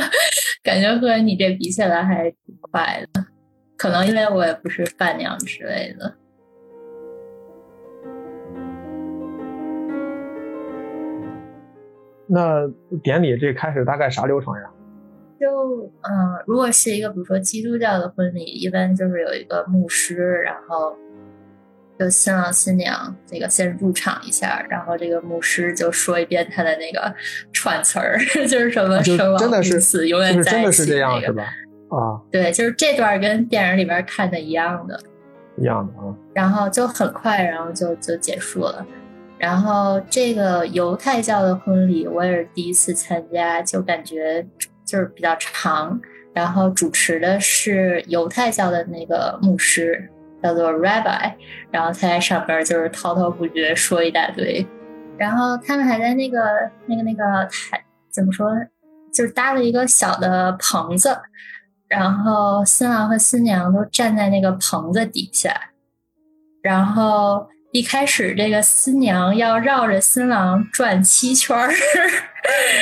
[0.62, 3.24] 感觉和你这比起来还挺快的，
[3.78, 6.14] 可能因为我也不是伴娘之类的。
[12.26, 12.68] 那
[13.02, 14.70] 典礼这开始大概啥流程呀？
[15.40, 20.94] 就嗯，如果是一个比如说基督教的婚礼，一般就是有一个牧师，然后
[22.00, 27.14] 就新郎新娘这个先入场一下，然后这个牧师就说一遍他的那个
[27.52, 31.42] 串词儿， 就是什么生真的是死永远在一起，真的是这样是吧？
[31.90, 34.98] 啊，对，就是这段跟电影里边看的一样的，
[35.58, 36.16] 一样的啊。
[36.32, 38.86] 然后就很快，然后就就结束了。
[39.36, 44.42] 然后这个犹太教的婚礼我也是第一次参加，就感觉
[44.86, 46.00] 就是比较长。
[46.32, 50.08] 然后主持的是犹太教的那个牧师，
[50.42, 51.32] 叫做 Rabbi。
[51.70, 54.66] 然后他在上边就是滔滔不绝说一大堆。
[55.16, 56.38] 然后他们还在那个
[56.86, 58.50] 那个那个台怎么说，
[59.12, 61.16] 就是搭了一个小的棚子。
[61.88, 65.52] 然后新郎和新娘都站在那个棚子底下，
[66.62, 71.68] 然后一开始这个新娘要绕着新郎转七圈儿。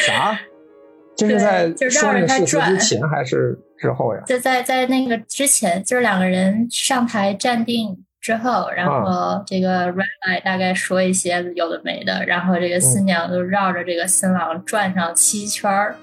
[0.07, 0.39] 啥？
[1.17, 4.23] 就是在就绕着他转之前还是之后呀？
[4.27, 15.95] 就在在那个之前，就是两个人上台站定之后，然后这个 rabbi 大概说一些有的没的，然后这个新娘就绕着这个新郎转上七圈儿，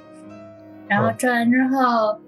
[0.88, 2.20] 然后转完之后。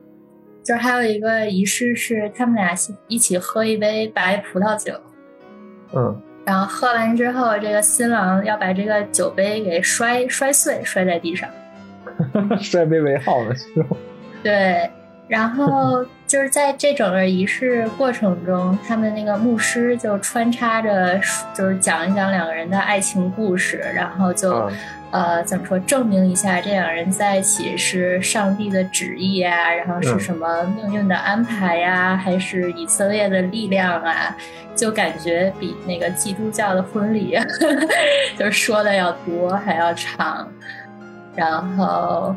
[0.63, 2.75] 就还有一个仪式是他们俩
[3.07, 4.93] 一起喝一杯白葡萄酒，
[5.93, 11.49] 嗯，然后喝完之后，这个新郎要把这个酒杯给摔摔碎，摔在地上，
[12.59, 13.55] 摔杯为号了，
[14.43, 14.91] 对，
[15.27, 21.19] 然后就是在这整个仪式过程中，他们那个牧师就穿插着，
[21.53, 24.69] 就是讲一讲两个人的爱情故事，然后就。
[25.09, 25.79] 呃，怎么说？
[25.79, 34.35] 证明一下这两人在一起是上帝的旨意啊，然后是什么命运的安排呀，还是以色列的力量啊？
[34.75, 37.39] 就感觉比那个基督教的婚礼，
[38.37, 40.45] 就是说的要多还要长。
[41.33, 42.35] 然后，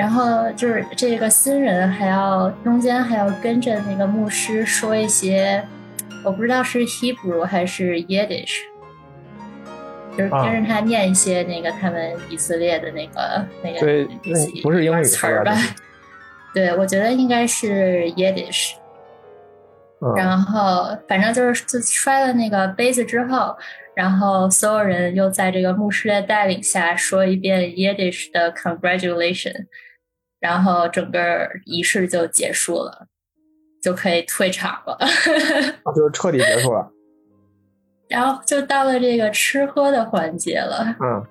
[0.00, 5.62] 然后就是这个新人还要中间还要跟着那个牧师说一些，
[6.24, 8.62] 我不知道是 Hebrew 还是 Yiddish。
[10.16, 14.08] 就是跟着他念一些那个他们以色列的那个那个
[14.62, 15.54] 不是英语词儿吧？
[16.54, 18.72] 对，我觉得应该是 Yiddish。
[20.16, 23.54] 然后反正就是就摔了那个杯子之后，
[23.94, 29.66] 然后所有人又在这个牧师的带领下说一遍 Yiddish 的 Congratulation，
[30.40, 33.06] 然后整个仪式就结束了，
[33.82, 34.94] 就可以退场了。
[34.94, 36.90] 啊， 就是彻底结束了。
[38.08, 41.24] 然后就到了这个吃喝的环节了，嗯，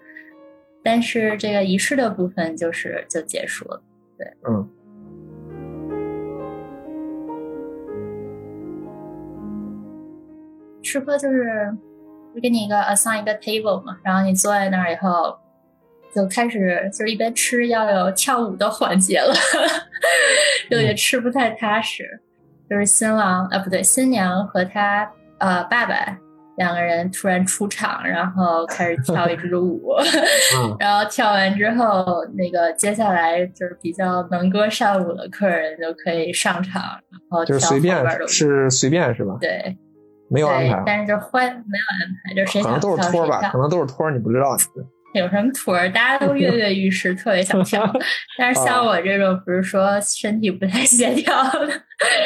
[0.81, 3.81] 但是这个仪式的部分就是就结束了，
[4.17, 4.69] 对，嗯，
[10.81, 11.77] 吃喝就是
[12.33, 15.37] 就给你一个 assign 一个 table 嘛，然后你坐在那儿以后
[16.15, 19.33] 就开始就是一边吃要有跳舞的环节了，
[20.69, 22.19] 就也吃不太踏实，
[22.69, 26.17] 就是新郎啊不对新娘和他呃爸爸。
[26.57, 29.93] 两个人突然出场，然后开始跳一支舞，
[30.77, 39.37] 然后跳完之后，那个接下来就是比较能歌善舞的客人就可以上场，然后就是随便是随便是吧？
[39.39, 39.73] 对，
[40.29, 44.57] 没有安排，但是就欢没有安排，就谁可能都是托吧，可能都是托，你不知道。
[45.13, 45.91] 有什么托儿？
[45.91, 47.83] 大家都跃跃欲试，特别想跳，
[48.37, 51.67] 但是像我这种不是说身体不太协调的，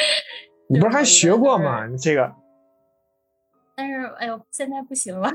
[0.70, 1.86] 你不是还学过吗？
[1.88, 2.32] 你这个。
[3.76, 5.32] 但是，哎呦，现在不行了，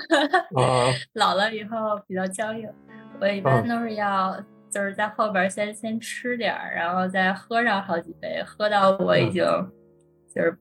[1.14, 2.68] 老了以后比较僵硬。
[3.20, 9.44] 我一般都是要就是在后边先先吃点儿，然后再喝上好几杯，喝到我已经
[10.32, 10.56] 就是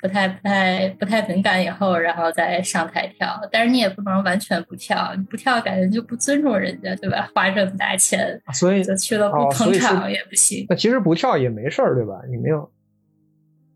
[0.00, 3.40] 不太不太不太敏感以后，然后再上台跳。
[3.50, 7.28] 但是你也不能完全不跳，你不跳感觉就不尊重人家，对吧？
[7.34, 10.64] 花这么大钱，所以就去了不捧场也不行。
[10.68, 12.20] 那其实不跳也没事儿，对吧？
[12.30, 12.70] 你没有。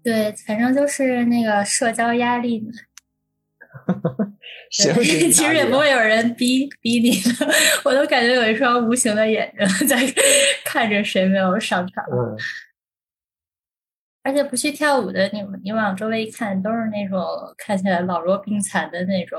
[0.05, 2.71] 对，反正就是那个社交压力嘛。
[4.71, 7.47] 行， 其实也不会有人逼逼你的，
[7.85, 9.97] 我都感觉有一双无形的眼睛在
[10.65, 12.05] 看着谁没有上场。
[12.11, 12.37] 嗯，
[14.27, 17.25] 而且不去跳舞的，你你往周围一看，都是那种
[17.57, 19.39] 看起来老弱病残的那种。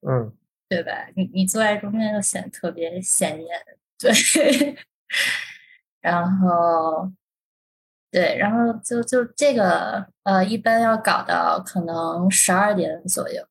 [0.00, 0.32] 嗯，
[0.68, 1.06] 对吧？
[1.14, 3.48] 你你坐在中间就显得特别显眼。
[3.96, 4.76] 对，
[6.02, 7.12] 然后。
[8.10, 13.46] 对，然后就就这个呃，一般要搞到可能十二点左右，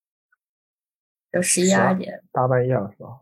[1.31, 3.19] 就十一二点，大半夜了是吧？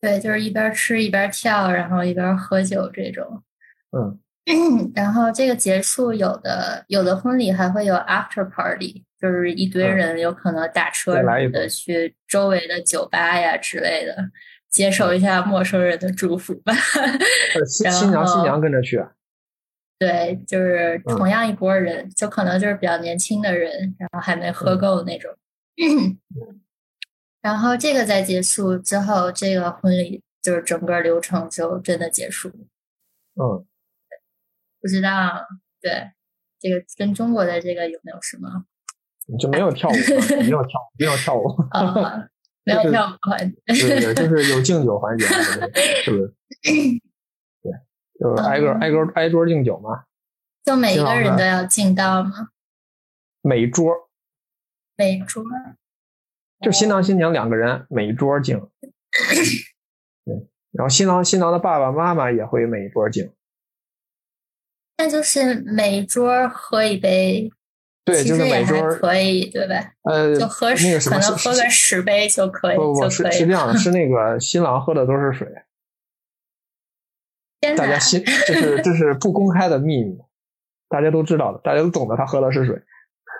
[0.00, 3.44] 对，就是一边吃一边跳，然后一边喝酒这种。
[3.92, 4.18] 嗯，
[4.94, 14.16] 然后这个结束，有的有的婚礼还会有 after party，就是一堆人有可能打车的去周围的酒吧呀之类的，
[14.68, 16.74] 接受一下陌生人的祝福吧。
[17.66, 19.04] 新新娘新娘跟着去。
[19.98, 25.30] 对，就是同样一波人，就可能就是比较年轻的人，然后还没喝够那种。
[27.40, 32.48] 然后这个在结束之后，这个婚礼就是整个流程就真的结束。
[33.40, 33.64] 嗯，
[34.82, 35.46] 不知道，
[35.80, 36.10] 对
[36.58, 38.66] 这个跟中国的这个有没有什么？
[39.38, 42.28] 就没有跳舞，没有跳， 没有跳舞，啊，
[42.64, 46.34] 没有跳舞环节，对对， 就是有敬酒环节，是不是？
[47.62, 47.72] 对，
[48.18, 50.04] 就是挨个挨个挨桌敬酒嘛。
[50.64, 52.50] 就每一个人都要敬到吗？
[53.42, 53.94] 每桌，
[54.96, 55.44] 每桌，
[56.60, 58.58] 就新郎新娘两个人每一桌敬。
[60.24, 63.32] 对，然后新郎新郎的爸爸妈妈也会每一桌敬。
[65.02, 67.50] 那就是每桌喝一杯。
[68.04, 69.92] 对，就是每桌可以，对吧？
[70.02, 75.48] 呃，就喝那个什么，可能喝个十杯就可以，不不是是这样的，是那个新郎喝的都是水。
[77.76, 80.18] 大家新这是这是不公开的秘密，
[80.88, 82.82] 大家都知道的，大家都懂得，他喝的是水。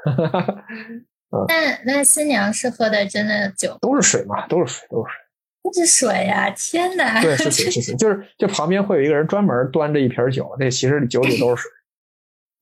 [1.48, 3.76] 那那新娘是喝的真的酒？
[3.80, 5.21] 都是水嘛，都是水，都是水。
[5.62, 6.50] 都是水呀！
[6.50, 7.22] 天哪！
[7.22, 11.70] 对，是水，是水，就是就旁边会有一个人专门端着一瓶酒，那其实酒里都是水，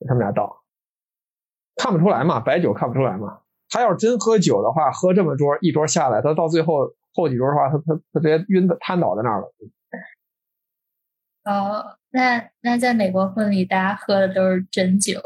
[0.06, 0.62] 他们俩倒。
[1.76, 3.40] 看不出来嘛，白酒看不出来嘛。
[3.70, 9.52] 他要是真喝酒的话，喝这么桌一桌下来，他到最后后几桌的话，他他他直接晕的瘫倒在那儿了。
[11.44, 15.18] 哦，那那在美国婚礼，大家喝的都是真酒。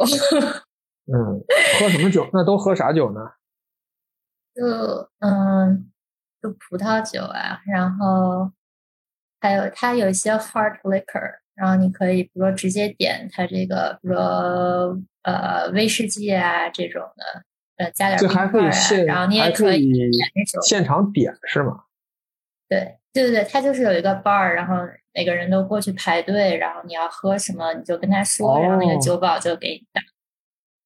[1.12, 1.42] 嗯，
[1.80, 2.28] 喝什么酒？
[2.32, 3.20] 那都喝啥酒呢？
[4.54, 4.62] 就
[5.18, 5.90] 嗯，
[6.44, 8.52] 就葡萄酒啊，然后
[9.40, 15.00] 还有它有一些 hard liquor，然后你可以比如说直接点它这个，比如说。
[15.24, 17.42] 呃，威士忌啊这种的，
[17.78, 18.70] 呃，加点冰块啊，
[19.07, 19.90] 然后你也可以
[20.62, 21.85] 现场点是吗？
[22.68, 24.74] 对，对对对，它就是有一个 bar，然后
[25.14, 30.02] 每个人都过去排队，然后你要喝什么，你就跟他说，然后那个酒保就给你打。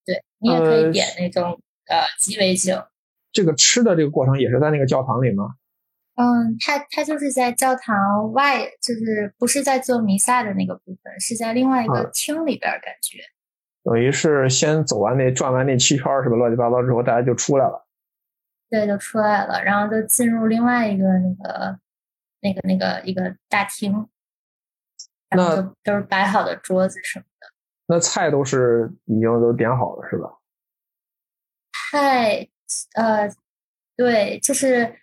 [0.05, 2.81] 对你也可以点那种呃鸡尾酒。
[3.31, 5.55] 这个吃的这个过程也是在那个教堂里吗？
[6.15, 13.19] 嗯，他他就是在教堂外，就是不是在做弥撒的那个部分，是在另外一个厅里边，感觉。
[13.83, 16.35] 等于是先走完那转完那七圈是吧？
[16.35, 17.87] 乱七八糟之后，大家就出来了。
[18.69, 21.79] 对，就出来了，然后就进入另外一个那个
[22.41, 24.07] 那个那个一个大厅，
[25.29, 27.47] 然后就都是摆好的桌子什么的。
[27.87, 30.29] 那菜都是已经都点好了是吧？
[31.91, 32.47] 菜，
[32.95, 33.29] 呃，
[33.95, 34.95] 对，就是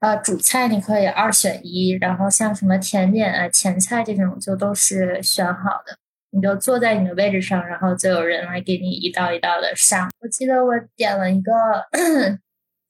[0.00, 5.96] 呃，主菜你可以二选一，然后像什么甜点啊、前菜这种就都是选好的。
[6.30, 10.10] 你就坐在你的位置上，然后就有人来给你一道一道的上。
[10.20, 11.52] 我记得我点了一个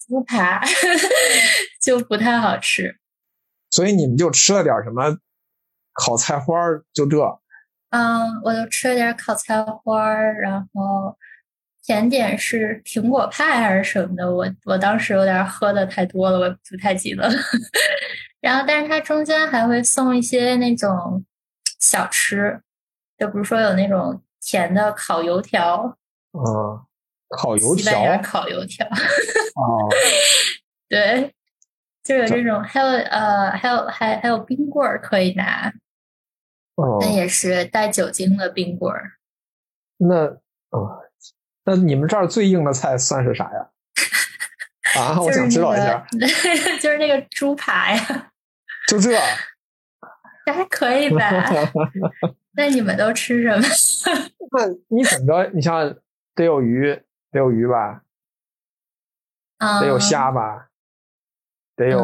[0.06, 0.62] 猪扒，
[1.82, 2.96] 就不太好吃。
[3.70, 5.18] 所以你们就吃了点什么
[5.92, 7.18] 烤菜花儿，就这。
[7.90, 11.14] 嗯，我就吃了点烤菜花儿，然后
[11.84, 14.32] 甜点是苹果派还是什么的。
[14.32, 17.34] 我我当时有点喝的太多了，我不太记得了。
[18.40, 21.24] 然后，但是它中间还会送一些那种
[21.80, 22.60] 小吃。
[23.16, 25.96] 就比如说有那种甜的烤油条，
[26.32, 26.82] 啊，
[27.28, 29.88] 烤油条，烤油条，哦，
[30.88, 31.32] 对，
[32.02, 35.72] 就有这种，还有呃，还有还还有冰棍儿可以拿，
[36.74, 39.12] 哦，那也是带酒精的冰棍儿。
[39.98, 40.26] 那
[40.70, 40.98] 啊，
[41.64, 43.68] 那你们这儿最硬的菜算是啥呀？
[45.00, 46.06] 啊， 我想知道一下，
[46.80, 48.32] 就是那个猪扒呀，
[48.88, 49.18] 就这，
[50.44, 51.44] 这还可以吧？
[52.56, 53.62] 那你们都吃什么？
[54.52, 55.50] 那你怎么着？
[55.52, 55.96] 你像
[56.34, 56.94] 得有鱼，
[57.32, 58.02] 得有鱼吧？
[59.80, 60.68] 得有虾吧？
[61.76, 61.98] 得有，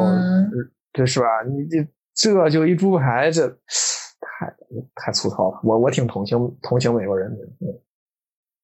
[0.92, 1.26] 这是吧？
[1.46, 3.46] 你这这就一猪排，这
[4.20, 4.52] 太
[4.94, 5.60] 太粗糙了。
[5.62, 7.46] 我我挺同情同情美国人的。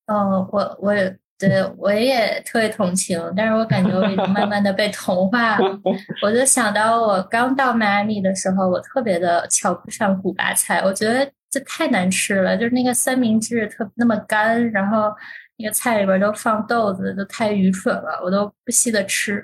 [0.06, 5.80] 哦，我我也对我也特别同情，但是我感觉我已经慢慢的被同化了。
[6.22, 11.30] 我就想到我刚到迈阿密的时候，我特别的瞧不上古巴菜，我觉得。
[11.48, 15.10] 这太难吃了，就是那个三明治特那么干，然后
[15.56, 19.42] 那个菜里边都放豆子，都太愚蠢了，我都不稀得吃。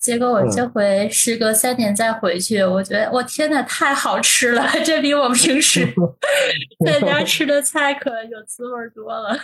[0.00, 5.86] 结果我这回时隔三年再回去，我觉得我天呐，太好吃了，这比我平时
[6.84, 9.38] 在家吃的菜可有滋味多了。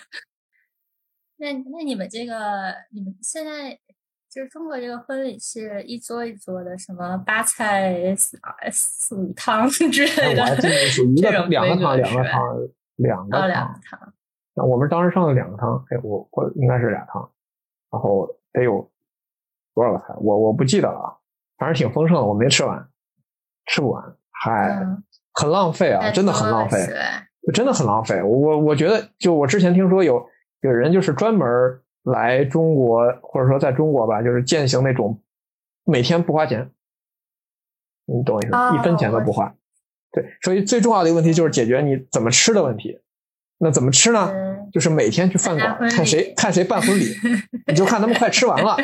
[1.40, 3.78] 那那你们这个，你们现在？
[4.32, 10.46] 就是中国这个婚礼是一桌一桌的，什么八菜四四五汤之类的，
[10.88, 12.40] 属于一个两个汤，两个汤，
[12.94, 14.12] 两个汤。
[14.54, 17.28] 那我们当时上了两个汤，哎，我我应该是俩汤，
[17.90, 18.88] 然后得有
[19.74, 21.18] 多少个菜，我我不记得了，
[21.58, 22.88] 反正挺丰盛的，我没吃完，
[23.66, 24.80] 吃不完，还
[25.34, 26.78] 很浪费啊，真的很浪费，
[27.52, 28.22] 真的很浪费。
[28.22, 30.24] 我我我觉得，就我之前听说有
[30.60, 31.48] 有人就是专门
[32.02, 35.20] 来中国或者说在中国吧，就是践行那种
[35.84, 36.70] 每天不花钱，
[38.06, 38.76] 你懂我意思？
[38.78, 39.54] 一分钱都不花。
[40.12, 43.00] 对，所以最重要的一个问题就是解决你怎么吃的问题。
[43.58, 44.32] 那怎么吃呢？
[44.72, 47.14] 就是每天去饭馆看谁看谁办婚礼，
[47.66, 48.76] 你就看他们快吃完了，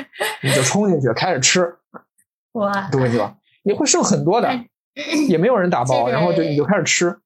[0.42, 1.76] 你就冲进去开始吃。
[2.52, 3.36] 哇，懂我意思吧？
[3.62, 4.50] 你会剩很多的，
[5.28, 7.16] 也没有人打包，然后就你就开始吃。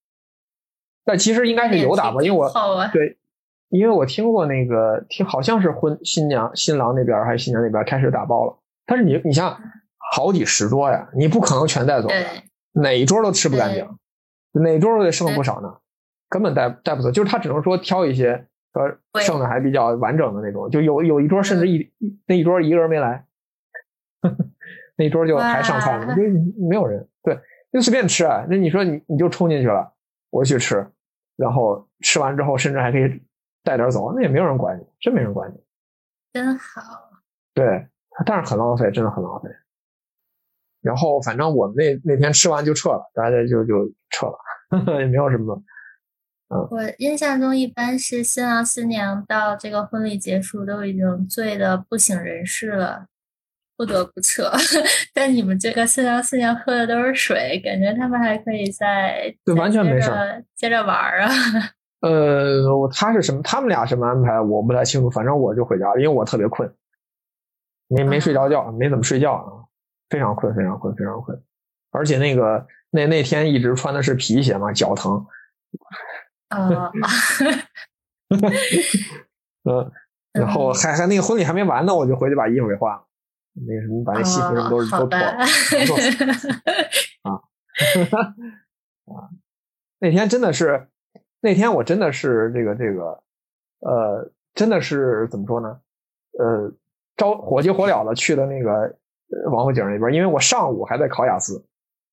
[1.05, 2.49] 但其实应该是有打包，因为我
[2.93, 3.19] 对，
[3.71, 8.59] 因为我听过那个听好像是婚新娘新郎那边还是新娘那边开始打包了。
[8.85, 9.57] 但是你你像
[10.13, 12.09] 好几十桌呀，你不可能全带走，
[12.73, 13.89] 哪一桌都吃不干净，
[14.53, 15.79] 哪桌都得剩不少呢。
[16.29, 21.91] 根本带带不走，就是他只能说挑一些，呃，剩的还比较完整的那种，就有有一桌甚至一
[22.27, 23.25] 那一桌一个人没来，
[24.97, 26.23] 那一桌就还上菜呢，就
[26.69, 27.39] 没有人，对，
[27.73, 28.47] 就随便吃啊。
[28.49, 29.93] 那你说你你就冲进去了，
[30.31, 30.89] 我去吃，
[31.37, 33.21] 然后吃完之后甚至还可以
[33.63, 35.57] 带点走，那也没有人管你，真没人管你，
[36.33, 37.11] 真好。
[37.55, 37.87] 对，
[38.25, 39.49] 但是很浪费，真的很浪费。
[40.81, 44.39] 然后反正我们那那天吃完就撤了，大家就就撤了，
[45.01, 45.63] 也没有什么。
[46.71, 53.07] 我印象中一般是新郎新娘到这个婚礼结束都已经醉的不省人事了，
[53.77, 54.51] 不得不撤。
[55.15, 60.11] 但你们这个新郎新娘喝的都是水，感觉他们还可以再对完全没事
[60.57, 61.29] 接着玩啊。
[62.01, 63.43] 呃，他是什么？
[63.43, 64.41] 他们俩什么安排？
[64.41, 65.11] 我不太清楚。
[65.11, 66.73] 反正我就回家了，因为我特别困，
[67.89, 69.53] 没没睡着觉，没怎么睡觉啊，
[70.09, 71.43] 非常困，非常困，非常困。
[71.91, 75.27] 而且那个那那天一直穿的是皮鞋嘛，脚疼。
[76.49, 76.91] 啊，
[79.65, 79.93] 嗯，
[80.33, 83.05] 然后还还那个婚礼还没完呢，我就回去把衣服给换了，
[83.67, 85.37] 那个什么把那西服什么都都脱了，
[87.23, 87.33] 啊，
[89.07, 89.31] 啊，
[90.01, 90.89] 那天真的是，
[91.41, 93.23] 那天我真的是这个这个，
[93.81, 95.81] 呃，真的是怎么说呢？
[96.39, 96.73] 呃，
[97.17, 98.97] 着火急火燎的去的那个
[99.51, 101.65] 王府井那边，因为我上午还在考雅思，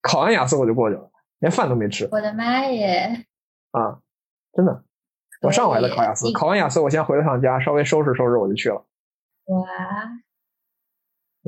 [0.02, 2.08] 考完雅思我就过去了，连饭都没吃。
[2.12, 3.26] 我的妈耶！
[3.72, 4.00] 啊。
[4.54, 4.84] 真的，
[5.44, 8.84] 我上午还在考雅思，考完雅思我先回了趟家，稍微收拾收拾我就去了。
[9.46, 9.66] 哇！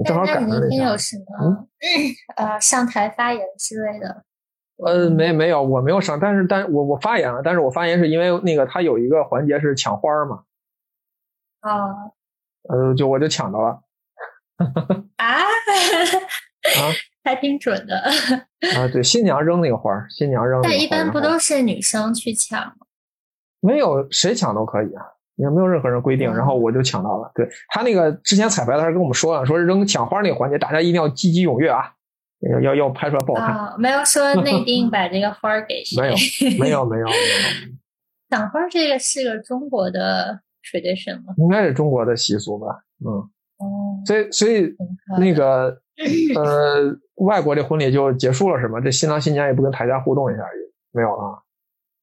[0.06, 1.68] 正好赶上那天有什么
[2.36, 4.24] 呃上台发言之类的？
[4.86, 10.44] 呃，没没有，我没有上，但是但我我发言了，但是我发言是因为那个他有一个环节是抢花儿嘛。
[11.62, 12.14] 哦。
[12.70, 13.82] 呃，就我就抢到了。
[15.18, 15.26] 啊？
[15.26, 15.44] 啊？
[17.24, 17.96] 还挺准的。
[18.76, 20.62] 啊，对，新娘扔那个花儿，新娘扔。
[20.62, 22.76] 但一般不都是女生去抢吗？
[23.60, 25.04] 没有谁抢都可以啊，
[25.36, 26.34] 也没有任何人规定。
[26.34, 27.32] 然后我就抢到了。
[27.36, 31.94] 对他那个之前彩排的时候跟我们说了，说扔抢花那个环节，大家一定要积极踊跃啊，
[32.40, 33.76] 要要要拍出来不好看。
[33.80, 36.02] 没有说 内定把这个花给谁？
[36.02, 36.16] 没有，
[36.60, 37.18] 没有，没有，没有。
[38.30, 41.34] 抢花这个是个中国的 tradition 吗？
[41.38, 42.68] 应该是中国的习俗吧。
[43.06, 43.12] 嗯。
[43.58, 44.00] 哦。
[44.06, 44.74] 所以，所以
[45.20, 45.82] 那个
[46.36, 48.80] 呃，外国这婚礼就结束了是吗？
[48.80, 51.40] 这新郎新娘也不跟台下互动一下，也没有啊。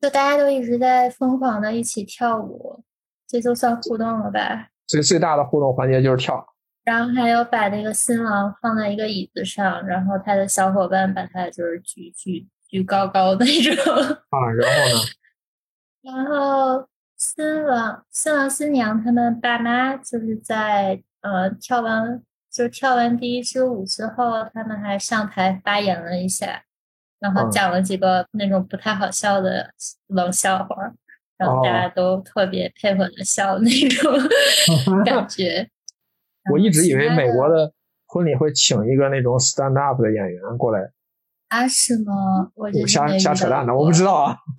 [0.01, 2.83] 就大家都一直在疯狂的一起跳舞，
[3.27, 4.69] 这就算互动了吧？
[4.87, 6.47] 最最大的互动环节就是跳。
[6.87, 13.85] 然后还有把那个新郎放在一个椅子上，然后他的小伙伴把他就是举举举高高的那种。
[14.31, 15.03] 啊，然后呢？
[16.07, 22.23] 然后新郎新郎新娘他们爸妈就是在呃跳完
[22.53, 26.63] 就跳完第一支舞之后，他们还上台发言了一下。
[27.19, 29.73] 然后讲了几个那种不太好笑的
[30.09, 30.93] 冷笑话，
[31.37, 34.13] 然后大家都特别配合的笑那种
[35.05, 35.69] 感觉。
[36.53, 37.73] 我一直以为美国的
[38.07, 40.91] 婚礼会请一个那种 stand up 的演员过来。
[41.49, 41.67] 啊？
[41.69, 42.51] 是吗？
[42.55, 44.37] 我瞎瞎扯淡的，我不知道啊。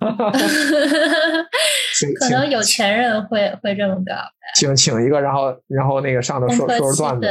[2.20, 4.14] 可能有钱人会会这么搞。
[4.54, 7.26] 请请一个，然后然后那个上头说说段子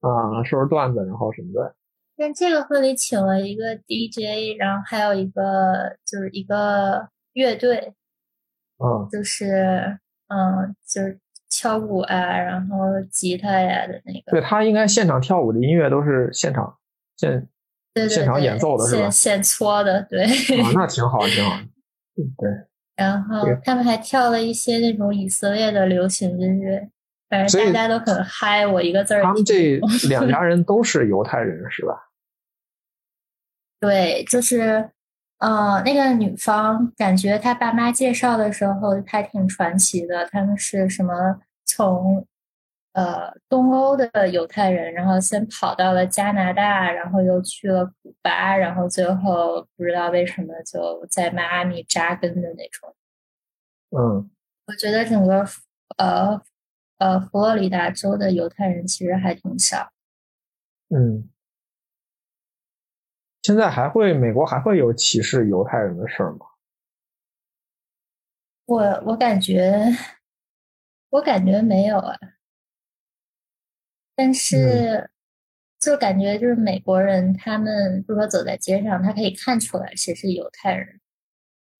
[0.00, 1.74] 啊，说说段子，然后什么的。
[2.16, 7.94] 但这个婚礼请了一个 DJ，然后还有一个就是一个乐队，
[8.78, 9.98] 嗯，就是
[10.28, 11.18] 嗯，就是
[11.52, 12.76] 跳舞啊，然后
[13.10, 14.32] 吉他呀的那个。
[14.32, 16.74] 对他应该现场跳舞的音乐都是现场
[17.18, 17.46] 现
[18.08, 19.10] 现场演奏的是吧？
[19.10, 20.24] 现搓的，对。
[20.24, 21.58] 啊，那 挺好，挺好。
[22.38, 22.50] 对。
[22.96, 26.88] 然后他们还跳了一些那种以色列的流行音乐。
[27.28, 29.22] 反正大家都很嗨，我一个字儿。
[29.22, 29.78] 他们这
[30.08, 32.08] 两家 人都是犹太人，是吧？
[33.80, 34.90] 对，就是，
[35.42, 40.24] 呃，那个女方感觉她爸妈介绍的时候还挺传奇的。
[40.26, 42.24] 他们是什么从
[42.92, 52.94] 呃东欧的犹太人，然后先跑到了加拿大，然后又去了古巴，然后最后不知道为什么就在迈阿密扎根的那种。
[53.90, 54.30] 嗯，
[54.66, 55.44] 我觉得整个
[55.96, 56.40] 呃。
[56.98, 59.90] 呃佛罗里达州的犹太人其实还挺少。
[60.88, 61.28] 嗯，
[63.42, 66.46] 现在还会美国还会有歧视犹太人的事儿吗？
[68.66, 69.84] 我我感觉，
[71.10, 72.16] 我感觉没有啊，
[74.14, 75.10] 但是
[75.80, 81.00] 就感觉就是美国人，他们如果走在街上，他可以看出来谁是犹太人，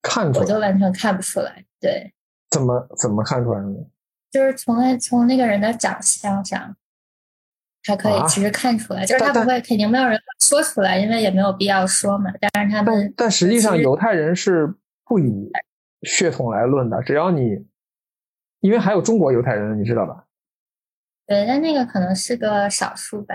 [0.03, 1.65] 看出来我就完全看不出来。
[1.79, 2.13] 对，
[2.51, 3.87] 怎么怎么看出来呢？
[4.33, 6.77] 就是从那从那个人的长相上，
[7.85, 10.21] 还可以啊其实看出来，就是他不会，肯定没有人
[10.53, 12.31] 说出来，因为也没有必要说嘛。
[12.39, 14.71] 但是他但们但实际上犹太人是
[15.07, 15.51] 不以
[16.03, 17.65] 血统来论的，只要你，
[18.61, 20.25] 因为还有中国犹太人，你知道吧？
[21.27, 23.35] 对，但那个可能是个少数吧，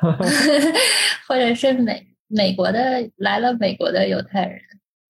[1.28, 4.58] 或者是美美国的来了美国的犹太人，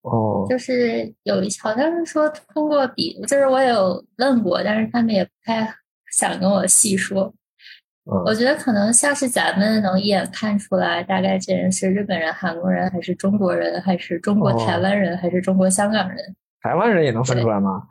[0.02, 5.72] 哦，就是有一好像是说通过比，就是我有问过，但是他们也不太
[6.10, 7.32] 想跟我细说。
[8.04, 16.18] 我嗯，觉得可能像是咱们能一眼看出来，大概这人是日本人、韩国人，还是中国人，还是中国哦台湾人，还是中国香港人。
[16.62, 17.82] 台湾人也能分出来吗？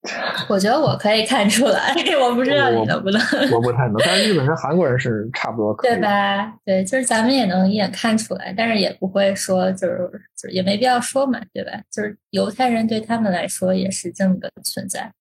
[0.48, 1.92] 我觉得我可以看出来，
[2.22, 3.20] 我不知道你能不能。
[3.52, 6.54] 我不太能，但是日本人、韩国人是差不多可以对吧？
[6.64, 9.98] 对，就是咱们也能一眼看出来，但是也不会说就是
[10.36, 11.72] 就是也没必要说嘛，对吧？
[11.90, 15.12] 就是犹太人对他们来说也是这么个存在。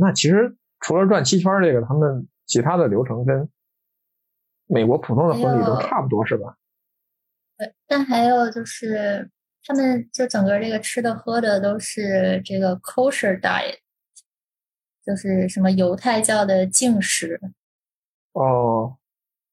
[0.00, 3.48] 那其实除了转七圈这个，他们其他的流程跟
[4.66, 6.56] 美国普通的婚礼都差不多，是吧？
[7.56, 9.30] 对，但还有就是
[9.64, 13.78] 他们就整个这个吃的喝的都是这个 kosher diet，
[15.04, 17.40] 就是什么犹太教的净食。
[18.32, 18.96] 哦，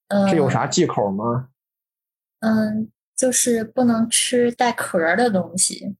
[0.07, 1.49] 嗯，这有啥忌口吗？
[2.39, 5.95] 嗯，就是不能吃带壳儿的东西。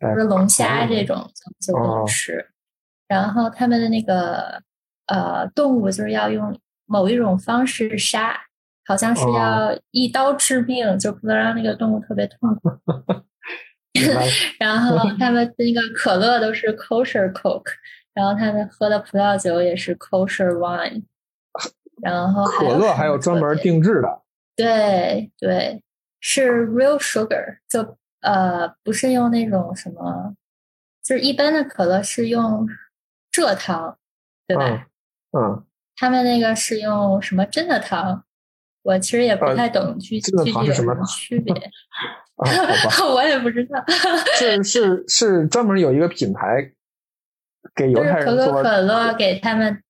[0.00, 2.50] 哎比如龙虾这种就就不哦能吃。
[3.08, 4.62] 然后他们的那个
[5.06, 8.38] 呃动物就是要用某一种方式杀，
[8.86, 12.70] 好像是哦要一刀致命，就不能让那个动物特别痛苦。
[14.58, 17.70] 然后 他们那个可乐都是 kosher coke，
[18.12, 21.04] 然后他们喝的葡萄酒也是 kosher wine，
[22.02, 24.20] 然后可乐还有专门定制的，
[24.56, 25.82] 对对，
[26.20, 30.34] 是 real sugar，就呃不是用那种什么，
[31.04, 32.66] 就是一般的可乐是用
[33.32, 33.96] 蔗糖，
[34.48, 34.68] 对吧？
[34.68, 34.86] 嗯
[35.36, 35.64] 嗯，
[35.96, 38.24] 他们那个是用什么真的糖？
[38.82, 41.54] 我其实也不呃太懂具具体有什么糖是什么区别，
[42.36, 42.44] 啊，
[43.14, 43.82] 我也不知道。
[44.36, 46.70] 是是是专门有一个品牌
[47.74, 49.82] 给犹太人做可口可乐给他们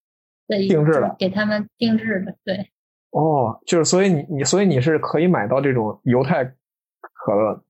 [0.46, 2.70] 的定制的给他们定制的，对
[3.10, 7.64] 哦，就是所以你你所以你是可以买到这种犹太可乐，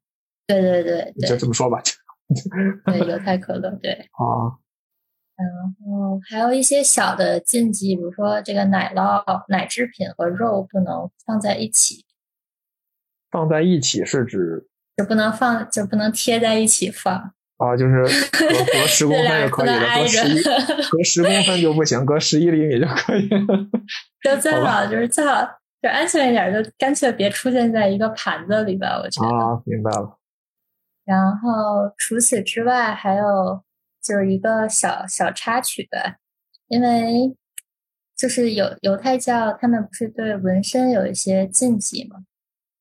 [0.47, 1.81] 对对对就这么说吧，
[2.85, 3.93] 对，犹太可乐对。
[3.93, 4.53] 啊，
[5.37, 5.49] 然
[5.87, 12.05] 后还有一些小的禁忌，比如说这个奶酪、奶制品和肉不能放在一起，
[13.31, 14.67] 放在一起是指
[14.97, 17.33] 就不能放，就不能贴在一起放。
[17.57, 23.29] 啊，就是隔 隔十公分就可以的，不能挨隔十一，隔十公分就不行，隔十一厘米就可以。
[24.23, 25.41] 就最好就是最好
[25.81, 29.29] 就安全一点，就干脆别出现在一个盘子里吧，我觉得。
[29.37, 30.19] 啊，明白了。
[31.05, 33.63] 然后除此之外，还有
[34.05, 36.19] 就是一个小小插曲吧，
[36.69, 37.35] 因为
[38.15, 42.19] 就是犹犹太教他们不是对纹身有一些禁忌嘛，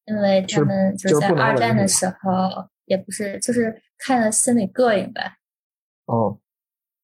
[0.06, 5.38] 因为他们就是在二战的时候，也不是就是看了心里膈应吧，
[6.06, 6.38] 哦，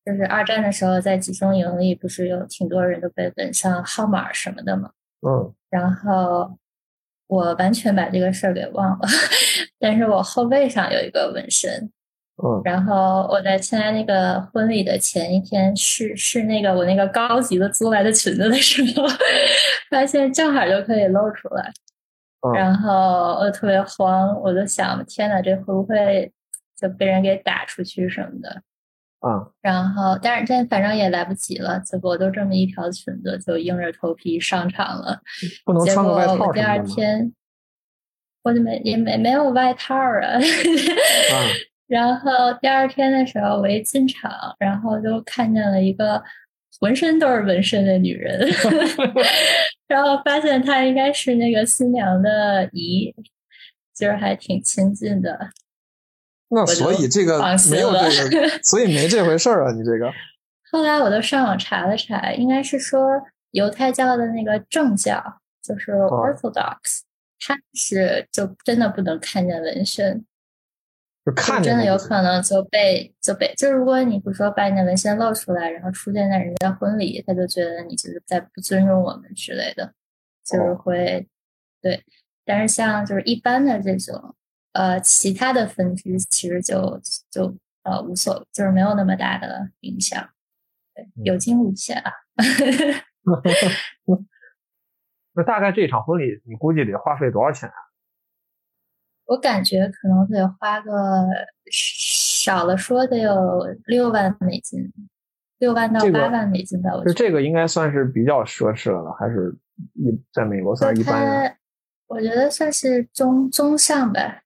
[0.03, 4.91] 就是二战的时候在集中营里，不是有挺多人都被纹上号码什么的嘛，
[5.21, 6.59] 嗯，然后
[7.27, 9.07] 我完全把这个事儿给忘了，
[9.79, 11.89] 但是我后背上有一个纹身。
[12.43, 19.05] 嗯，然后我在参加那个婚礼的前一天试试那个我那个高级的租来的裙子的时候，
[19.89, 21.71] 发现正好就可以露出来，
[22.47, 26.31] 嗯然后我特别慌，我就想天呐，这会不会
[26.79, 28.61] 就被人给打出去什么的？
[29.19, 35.19] 啊，然后但是但反正也来不及了，结果就这么一条裙子就硬着头皮上场了。
[35.65, 36.81] 不能结果穿个外套我第二？
[36.85, 37.33] 天
[38.43, 40.37] 我就没也没没有外套啊。
[40.37, 40.39] 啊，
[41.89, 46.23] 然后第二天的时候，我一进场，然后就看见了一个
[46.79, 48.47] 浑身都是纹身的女人，
[49.89, 53.11] 然后发现她应该是那个新娘的姨，
[53.95, 55.49] 就是还挺亲近的。
[56.49, 57.39] 那所以这个
[57.71, 60.11] 没有这个， 所以没这回事儿啊，你这个
[60.71, 63.19] 后来我就上网查了查，应该是说
[63.51, 65.21] 犹太教的那个正教，
[65.63, 67.01] 就是 Orthodox，、
[67.39, 70.23] 他是就真的不能看见纹身。
[71.29, 79.93] 就看真的有可能就被就被，就如果你不说把你的纹身露出来，然后出现在人家婚礼，他就觉得你就是在不尊重我们之类的，
[80.43, 81.27] 就是会
[81.81, 82.03] 对。
[82.45, 84.35] 但是像就是一般的这种
[84.73, 86.99] 呃其他的分支，其实就
[87.29, 90.27] 就呃无所，就是没有那么大的影响，
[90.95, 92.11] 对，有惊无险啊。
[95.33, 97.75] 那大概这场婚礼，你估计得花费多少钱啊？
[99.29, 100.91] 我感觉可能得花个
[101.71, 104.91] 少了说得有六万美金，
[105.59, 106.89] 六万到八万美金吧。
[107.05, 109.55] 就这个应该算是比较奢侈了，还是
[109.93, 111.55] 一在美国算是一般？
[112.07, 114.41] 我觉得算是中中上吧。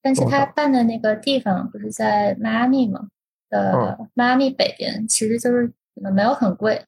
[0.00, 3.08] 但是他办的那个地方不是在迈阿密吗？
[3.48, 5.72] 的迈阿密北边，其实就是
[6.14, 6.84] 没有很贵。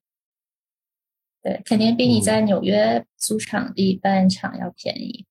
[1.42, 5.26] 对，肯定比你在纽约租场地办一场要便宜。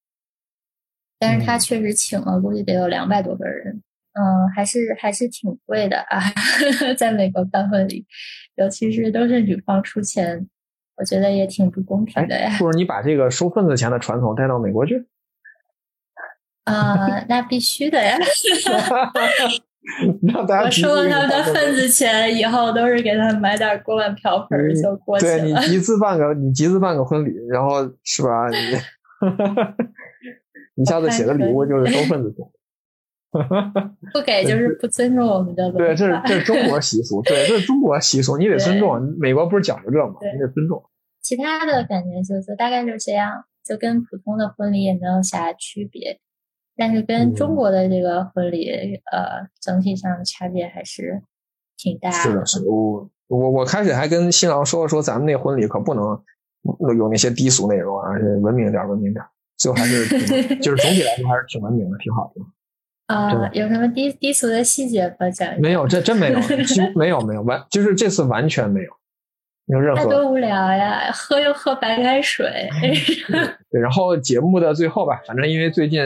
[1.22, 3.80] 但是他确实请了，估计得有两百多个人，
[4.13, 6.19] 嗯，还是还是挺贵的啊，
[6.97, 8.03] 在美国办婚礼，
[8.55, 10.47] 尤其是都是女方出钱，
[10.97, 12.55] 我觉得也挺不公平的呀。
[12.57, 15.05] 不如你把这个收份子钱的传统带到美国去？
[16.63, 18.17] 啊，那必须的呀！
[20.63, 25.39] 我收了他们的份子钱以后，都是给他们买点锅碗瓢盆就过去了。
[25.39, 28.49] 对你集资办个，你集资办个婚礼，然后是吧？
[28.49, 28.57] 你。
[30.76, 32.45] 你下次写的礼物就是收份子钱，
[34.13, 35.72] 不给就是不尊重我们的。
[35.72, 39.01] 对，这是这是中国习俗，对，这是中国习俗，你得尊重。
[39.19, 40.15] 美国不是讲究这吗？
[40.34, 40.84] 你得尊重。
[41.22, 46.19] 其他的感觉就是大概就这样，就跟普通的婚礼也没有啥区别，
[46.76, 48.69] 但是跟中国的这个婚礼，
[49.11, 51.22] 呃，整体上的差别还是
[51.78, 52.15] 挺大的。
[52.15, 52.65] 是的，是的。
[52.69, 56.03] 我我我开始还跟新郎说说，咱们那婚礼可不能
[56.97, 58.09] 有那些低俗内容啊，
[58.41, 59.24] 文明点，文明点。
[59.62, 60.07] 就还是
[60.57, 62.41] 就是总体来说还是挺文明的，挺好的。
[63.14, 65.30] 啊，有什么低低俗的细节吗？
[65.30, 66.39] 讲没有，这真 没有，
[66.95, 68.89] 没有没有完，就是这次完全没有，
[69.66, 70.03] 没有任何。
[70.03, 71.12] 那多无聊呀！
[71.14, 72.70] 喝又喝白开水。
[73.70, 76.01] 对，然后节目的最后吧，反正因为最近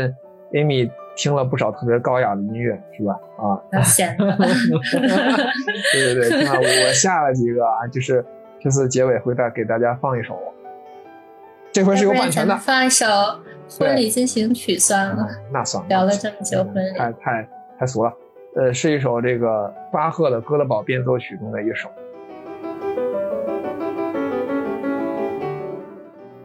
[0.52, 3.14] Amy 听了不少特别高雅的音乐，是吧？
[3.38, 3.62] 啊。
[5.94, 8.26] 对对对，看我下了几个啊，就是
[8.60, 10.38] 这次结尾会再给大家放一首。
[11.76, 12.56] 这回是有版权的。
[12.56, 13.06] 放一首
[13.78, 15.28] 《婚礼进行曲》算了。
[15.52, 15.90] 那算了。
[15.90, 18.14] 聊了这么久婚礼，太太太俗了。
[18.56, 21.90] 呃，是一首这个巴赫的《哥德堡变奏曲》中的一首。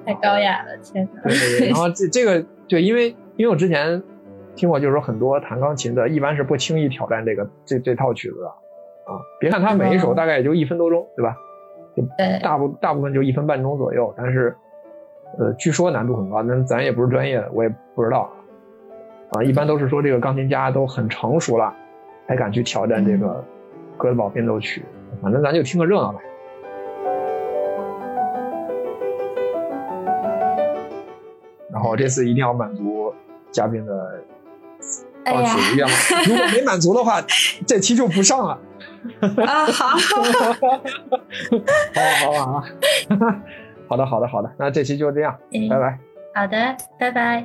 [0.04, 1.22] 太高雅了，天哪！
[1.22, 1.68] 对对对。
[1.68, 4.02] 然后这这个对，因为因为我之前
[4.56, 9.14] 听过，就是说很多弹钢琴的，一般是不轻易挑战这个这这套曲子的啊。
[9.38, 11.36] 别看它每一首大概也就一分多钟，对吧？
[12.18, 12.40] 对。
[12.42, 14.52] 大部大部分就一分半钟左右，但是。
[15.38, 18.30] 呃，据说难度很高，那咱也不是专业的，我也不知道
[19.32, 19.42] 啊。
[19.42, 21.72] 一般都是说这个钢琴家都很成熟了，
[22.26, 23.26] 才敢去挑战这个
[23.96, 24.82] 《哥德堡变奏曲》。
[25.22, 26.18] 反正咱就听个热闹呗。
[31.72, 33.14] 然后这次一定要满足
[33.50, 34.20] 嘉宾的
[35.24, 35.94] 报曲愿望，
[36.26, 37.22] 如果没满足的话，
[37.66, 38.58] 这期就不上了。
[39.46, 40.22] 啊，好，好
[41.94, 42.64] 好好好。
[43.90, 45.36] 好的，好的，好的，那这期就这样，
[45.68, 45.98] 拜拜。
[46.32, 47.44] 好的，拜拜。